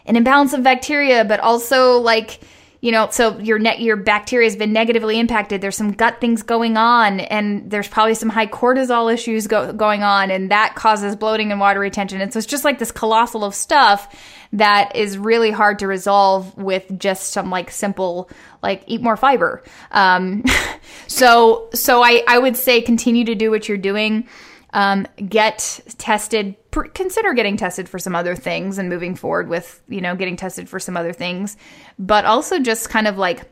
[0.06, 2.42] an imbalance of bacteria, but also like,
[2.82, 5.62] you know, so your net, your bacteria has been negatively impacted.
[5.62, 10.04] There's some gut things going on, and there's probably some high cortisol issues go, going
[10.04, 12.22] on, and that causes bloating and water retention.
[12.22, 14.16] And so it's just like this colossal of stuff
[14.54, 18.30] that is really hard to resolve with just some like simple
[18.62, 19.64] like eat more fiber.
[19.92, 20.44] Um,
[21.08, 24.28] so so I I would say continue to do what you're doing.
[24.74, 26.56] Um, get tested.
[26.78, 30.36] Pr- consider getting tested for some other things and moving forward with you know getting
[30.36, 31.58] tested for some other things,
[31.98, 33.50] but also just kind of like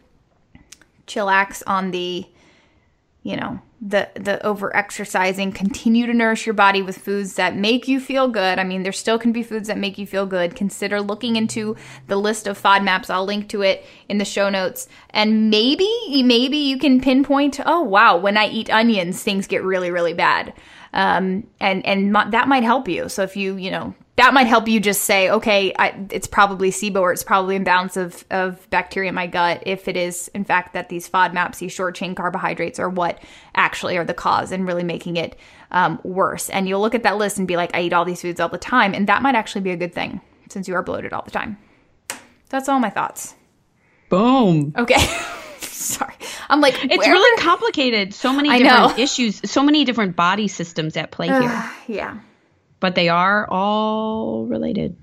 [1.07, 2.27] chillax on the
[3.23, 7.87] you know the the over exercising continue to nourish your body with foods that make
[7.87, 8.59] you feel good.
[8.59, 10.55] I mean there still can be foods that make you feel good.
[10.55, 13.09] Consider looking into the list of fodmaps.
[13.09, 14.87] I'll link to it in the show notes.
[15.09, 15.89] And maybe
[16.23, 20.53] maybe you can pinpoint oh wow when i eat onions things get really really bad
[20.95, 24.67] um, and and that might help you so if you you know that might help
[24.67, 29.09] you just say, okay, I, it's probably SIBO or it's probably imbalance of, of bacteria
[29.09, 32.79] in my gut if it is, in fact, that these FODMAPs, these short chain carbohydrates,
[32.79, 33.21] are what
[33.55, 35.37] actually are the cause and really making it
[35.71, 36.49] um, worse.
[36.49, 38.47] And you'll look at that list and be like, I eat all these foods all
[38.47, 38.93] the time.
[38.93, 41.57] And that might actually be a good thing since you are bloated all the time.
[42.47, 43.35] That's all my thoughts.
[44.07, 44.73] Boom.
[44.77, 44.95] Okay.
[45.97, 46.15] Sorry.
[46.49, 48.13] I'm like, it's really complicated.
[48.13, 51.71] So many different issues, so many different body systems at play here.
[51.87, 52.19] yeah
[52.85, 54.95] but they are all related.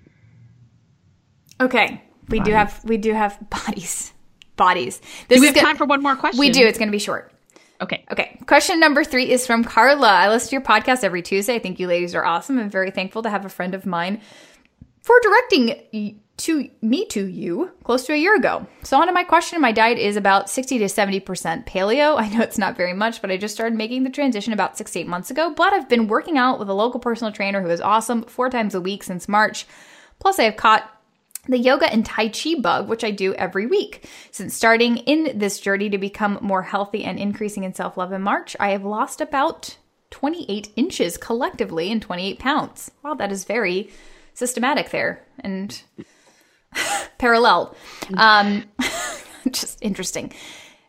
[1.60, 2.50] Okay, we bodies.
[2.50, 4.12] do have we do have bodies.
[4.56, 5.00] Bodies.
[5.28, 6.38] This do we have time for one more question?
[6.38, 6.64] We do.
[6.64, 7.32] It's going to be short.
[7.80, 8.04] Okay.
[8.12, 8.38] Okay.
[8.46, 10.06] Question number three is from Carla.
[10.06, 11.56] I listen to your podcast every Tuesday.
[11.56, 12.58] I think you ladies are awesome.
[12.58, 14.20] I'm very thankful to have a friend of mine
[15.00, 18.66] for directing to me to you close to a year ago.
[18.83, 19.61] So on to my question.
[19.61, 22.16] My diet is about 60 to 70% paleo.
[22.18, 24.93] I know it's not very much, but I just started making the transition about six
[24.93, 25.53] to eight months ago.
[25.55, 28.74] But I've been working out with a local personal trainer who is awesome four times
[28.74, 29.66] a week since March.
[30.18, 30.89] Plus, I have caught
[31.49, 34.09] the yoga and Tai Chi bug, which I do every week.
[34.30, 38.22] Since starting in this journey to become more healthy and increasing in self love in
[38.22, 39.76] March, I have lost about
[40.11, 42.91] 28 inches collectively and 28 pounds.
[43.03, 43.91] Wow, that is very
[44.35, 45.24] systematic there.
[45.41, 45.83] And
[47.18, 47.74] parallel.
[48.16, 48.64] Um,
[49.50, 50.32] just interesting.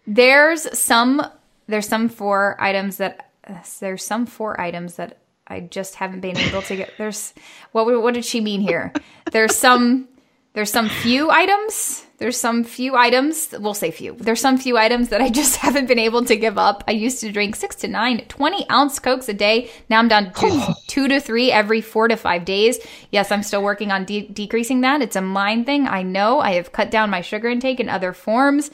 [0.06, 1.26] There's some
[1.68, 3.32] there's some four items that
[3.80, 6.94] there's some four items that I just haven't been able to get.
[6.98, 7.34] There's
[7.72, 7.86] what?
[7.86, 8.94] What did she mean here?
[9.32, 10.08] There's some.
[10.54, 12.06] There's some few items.
[12.24, 13.50] There's some few items.
[13.52, 14.16] We'll say few.
[14.18, 16.82] There's some few items that I just haven't been able to give up.
[16.88, 19.70] I used to drink six to nine, 20 ounce cokes a day.
[19.90, 22.80] Now I'm down to two to three every four to five days.
[23.12, 25.02] Yes, I'm still working on de- decreasing that.
[25.02, 25.86] It's a mind thing.
[25.86, 26.40] I know.
[26.40, 28.72] I have cut down my sugar intake in other forms.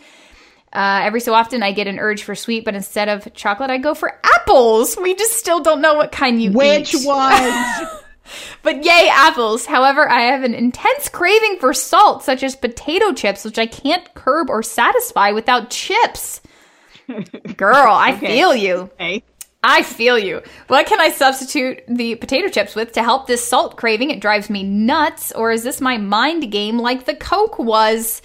[0.71, 3.79] Uh, every so often, I get an urge for sweet, but instead of chocolate, I
[3.79, 4.95] go for apples.
[4.95, 7.07] We just still don't know what kind you Which eat.
[7.07, 7.89] ones?
[8.63, 9.65] but yay, apples.
[9.65, 14.13] However, I have an intense craving for salt, such as potato chips, which I can't
[14.13, 16.41] curb or satisfy without chips.
[17.57, 18.27] Girl, I Okay.
[18.27, 18.89] feel you.
[19.63, 20.41] I feel you.
[20.67, 24.09] What can I substitute the potato chips with to help this salt craving?
[24.11, 25.31] It drives me nuts.
[25.33, 28.21] Or is this my mind game like the Coke was?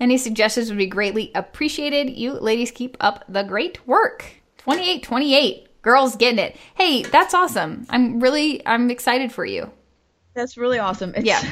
[0.00, 2.10] Any suggestions would be greatly appreciated.
[2.10, 4.24] You ladies keep up the great work.
[4.58, 5.68] 2828.
[5.82, 6.56] Girls getting it.
[6.74, 7.86] Hey, that's awesome.
[7.90, 9.70] I'm really I'm excited for you.
[10.34, 11.12] That's really awesome.
[11.16, 11.42] It's Yeah.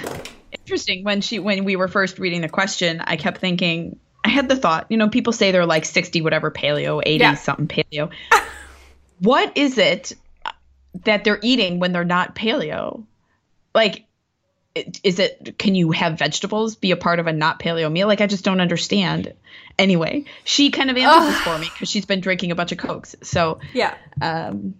[0.52, 4.48] interesting when she when we were first reading the question, I kept thinking I had
[4.48, 7.34] the thought, you know, people say they're like 60 whatever paleo, 80 Yeah.
[7.34, 8.10] something paleo.
[9.18, 10.12] what is it
[11.04, 13.04] that they're eating when they're not paleo?
[13.74, 14.04] Like
[15.02, 18.06] is it can you have vegetables be a part of a not paleo meal?
[18.08, 19.32] Like I just don't understand.
[19.78, 22.78] Anyway, she kind of answered this for me because she's been drinking a bunch of
[22.78, 23.16] cokes.
[23.22, 23.94] So Yeah.
[24.20, 24.74] um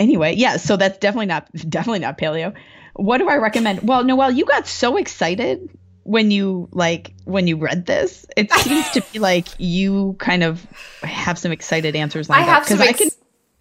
[0.00, 2.54] anyway yeah so that's definitely not definitely not paleo
[2.94, 5.68] what do i recommend well Noelle you got so excited
[6.04, 10.64] when you like when you read this it seems to be like you kind of
[11.02, 13.08] have some excited answers I lined have up some i can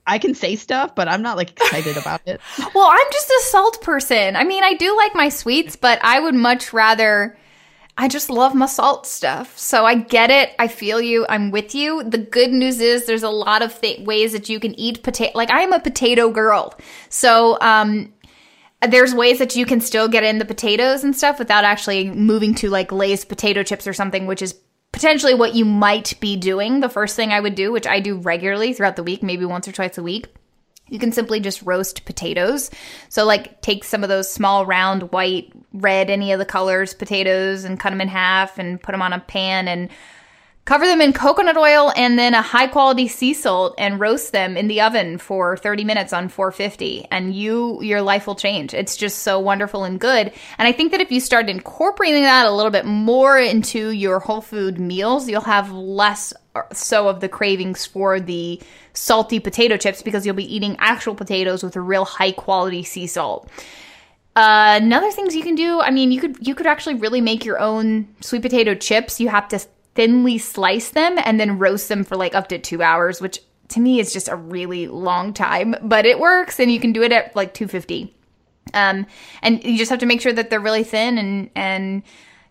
[0.08, 2.41] i can say stuff but i'm not like excited about it
[2.74, 4.36] Well, I'm just a salt person.
[4.36, 7.38] I mean, I do like my sweets, but I would much rather.
[7.97, 9.58] I just love my salt stuff.
[9.58, 10.53] So I get it.
[10.60, 11.26] I feel you.
[11.30, 12.03] I'm with you.
[12.03, 15.32] The good news is there's a lot of th- ways that you can eat potato.
[15.36, 16.74] Like I am a potato girl.
[17.10, 18.14] So, um,
[18.88, 22.53] there's ways that you can still get in the potatoes and stuff without actually moving
[22.55, 24.53] to like Lay's potato chips or something, which is
[24.97, 26.79] potentially what you might be doing.
[26.79, 29.67] The first thing I would do, which I do regularly throughout the week, maybe once
[29.67, 30.25] or twice a week,
[30.89, 32.71] you can simply just roast potatoes.
[33.07, 37.63] So, like, take some of those small, round, white, red, any of the colors potatoes
[37.63, 39.89] and cut them in half and put them on a pan and
[40.68, 44.57] cover them in coconut oil and then a high quality sea salt and roast them
[44.57, 48.74] in the oven for 30 minutes on 450 and you your life will change.
[48.74, 50.34] It's just so wonderful and good.
[50.57, 54.20] And i think that if you start incorporating that a little bit more into your
[54.20, 56.34] whole food meals you'll have less
[56.74, 58.61] so of the cravings for the
[58.91, 63.07] salty potato chips because you'll be eating actual potatoes with a real high quality sea
[63.07, 63.49] salt.
[64.36, 67.45] Uh, another things you can do, I mean, you could you could actually really make
[67.45, 69.20] your own sweet potato chips.
[69.20, 69.59] You have to
[69.97, 73.39] thinly slice them and then roast them for like up to two hours, which
[73.69, 77.01] to me is just a really long time, but it works, and you can do
[77.01, 78.15] it at like two fifty.
[78.73, 79.07] Um,
[79.41, 82.03] and you just have to make sure that they're really thin and and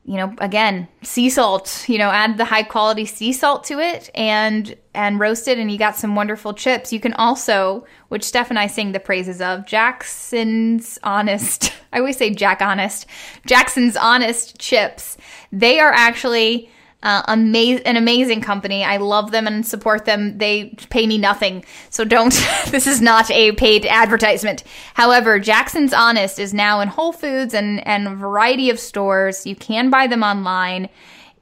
[0.04, 4.08] you know again sea salt you know add the high quality sea salt to it
[4.14, 8.48] and and roast it and you got some wonderful chips you can also which steph
[8.48, 13.04] and i sing the praises of jackson's honest i always say jack honest
[13.46, 15.16] jackson's honest chips
[15.50, 16.70] they are actually
[17.02, 18.82] uh, an amazing company.
[18.82, 20.38] I love them and support them.
[20.38, 22.32] They pay me nothing, so don't.
[22.70, 24.64] this is not a paid advertisement.
[24.94, 29.46] However, Jackson's Honest is now in Whole Foods and and a variety of stores.
[29.46, 30.88] You can buy them online.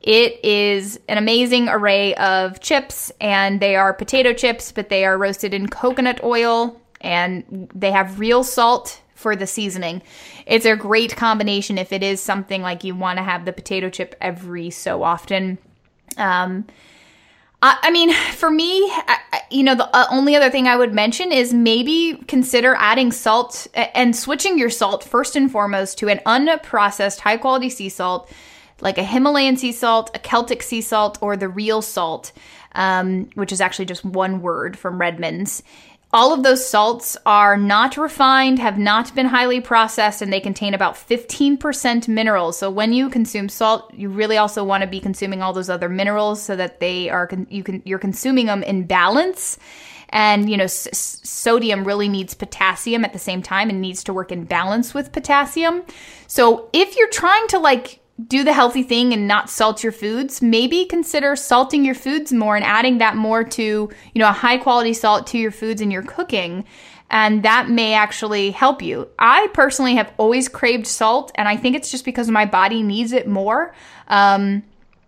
[0.01, 5.17] It is an amazing array of chips, and they are potato chips, but they are
[5.17, 10.03] roasted in coconut oil, and they have real salt for the seasoning.
[10.45, 13.89] It's a great combination if it is something like you want to have the potato
[13.89, 15.57] chip every so often.
[16.19, 16.67] Um,
[17.63, 18.93] I, mean, for me,
[19.51, 23.67] you know, the uh, only other thing I would mention is maybe consider adding salt
[23.75, 28.31] and switching your salt first and foremost to an unprocessed, high quality sea salt,
[28.83, 32.33] like a Himalayan sea salt, a Celtic sea salt, or the real salt,
[32.73, 35.63] um, which is actually just one word from Redmond's.
[36.15, 40.73] All of those salts are not refined, have not been highly processed, and they contain
[40.73, 42.57] about 15% minerals.
[42.57, 45.89] So when you consume salt, you really also want to be consuming all those other
[45.89, 49.59] minerals so that they are you can you're consuming them in balance.
[50.11, 54.13] And you know, s- sodium really needs potassium at the same time and needs to
[54.13, 55.83] work in balance with potassium.
[56.29, 60.41] So if you're trying to like do the healthy thing and not salt your foods,
[60.41, 64.57] maybe consider salting your foods more and adding that more to, you know, a high
[64.57, 66.65] quality salt to your foods in your cooking.
[67.11, 69.09] And that may actually help you.
[69.19, 73.13] I personally have always craved salt, and I think it's just because my body needs
[73.13, 73.75] it more.
[74.09, 74.63] Um,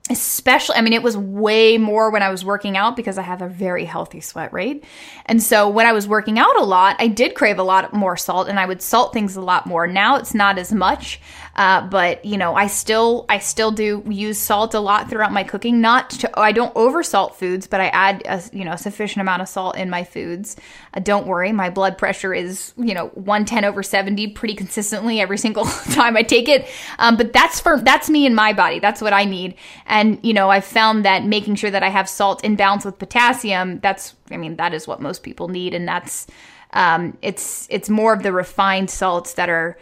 [0.08, 3.42] especially i mean it was way more when i was working out because i have
[3.42, 4.84] a very healthy sweat rate
[5.26, 8.16] and so when i was working out a lot i did crave a lot more
[8.16, 11.20] salt and i would salt things a lot more now it's not as much
[11.56, 15.42] uh, but you know i still i still do use salt a lot throughout my
[15.42, 19.20] cooking not to i don't over salt foods but i add a you know sufficient
[19.20, 20.56] amount of salt in my foods.
[20.94, 25.38] Uh, don't worry my blood pressure is you know 110 over 70 pretty consistently every
[25.38, 26.68] single time i take it.
[26.98, 28.78] Um, but that's for that's me and my body.
[28.78, 29.54] That's what i need.
[29.86, 32.98] And, you know, I've found that making sure that I have salt in balance with
[32.98, 35.74] potassium, that's, I mean, that is what most people need.
[35.74, 36.26] And that's,
[36.72, 39.78] um, it's, it's more of the refined salts that are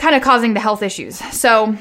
[0.00, 1.18] kind of causing the health issues.
[1.32, 1.76] So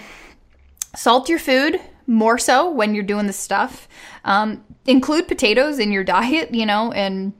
[0.96, 3.88] salt your food more so when you're doing this stuff.
[4.26, 7.34] Um, include potatoes in your diet, you know, and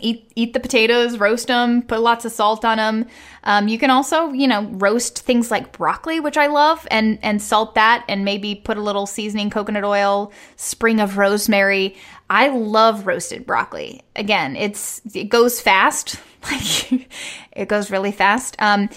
[0.00, 3.06] eat eat the potatoes, roast them, put lots of salt on them.
[3.42, 7.42] Um, you can also, you know, roast things like broccoli, which I love, and and
[7.42, 11.96] salt that, and maybe put a little seasoning, coconut oil, spring of rosemary.
[12.30, 14.02] I love roasted broccoli.
[14.14, 16.20] Again, it's it goes fast.
[16.50, 17.08] Like
[17.52, 18.56] it goes really fast.
[18.60, 18.88] Um,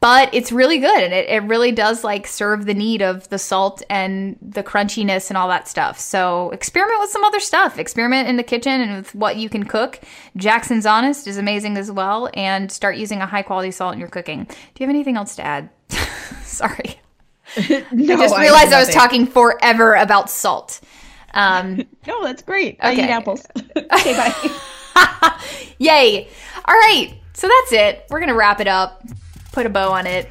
[0.00, 3.38] but it's really good and it, it really does like serve the need of the
[3.38, 5.98] salt and the crunchiness and all that stuff.
[5.98, 7.78] So experiment with some other stuff.
[7.78, 10.00] Experiment in the kitchen and with what you can cook.
[10.36, 12.28] Jackson's Honest is amazing as well.
[12.34, 14.44] And start using a high quality salt in your cooking.
[14.44, 15.70] Do you have anything else to add?
[16.42, 17.00] Sorry.
[17.68, 20.80] no, I just realized I, I was talking forever about salt.
[21.34, 22.74] Um, no, that's great.
[22.74, 22.88] Okay.
[22.88, 23.46] I eat apples.
[23.76, 24.58] okay, bye.
[25.78, 26.28] Yay.
[26.64, 27.14] All right.
[27.34, 28.06] So that's it.
[28.10, 29.02] We're going to wrap it up,
[29.52, 30.30] put a bow on it.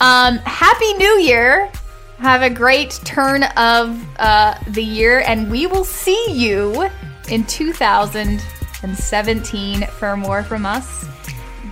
[0.00, 1.70] Um, Happy New Year.
[2.18, 6.90] Have a great turn of uh, the year, and we will see you
[7.30, 11.06] in 2017 for more from us.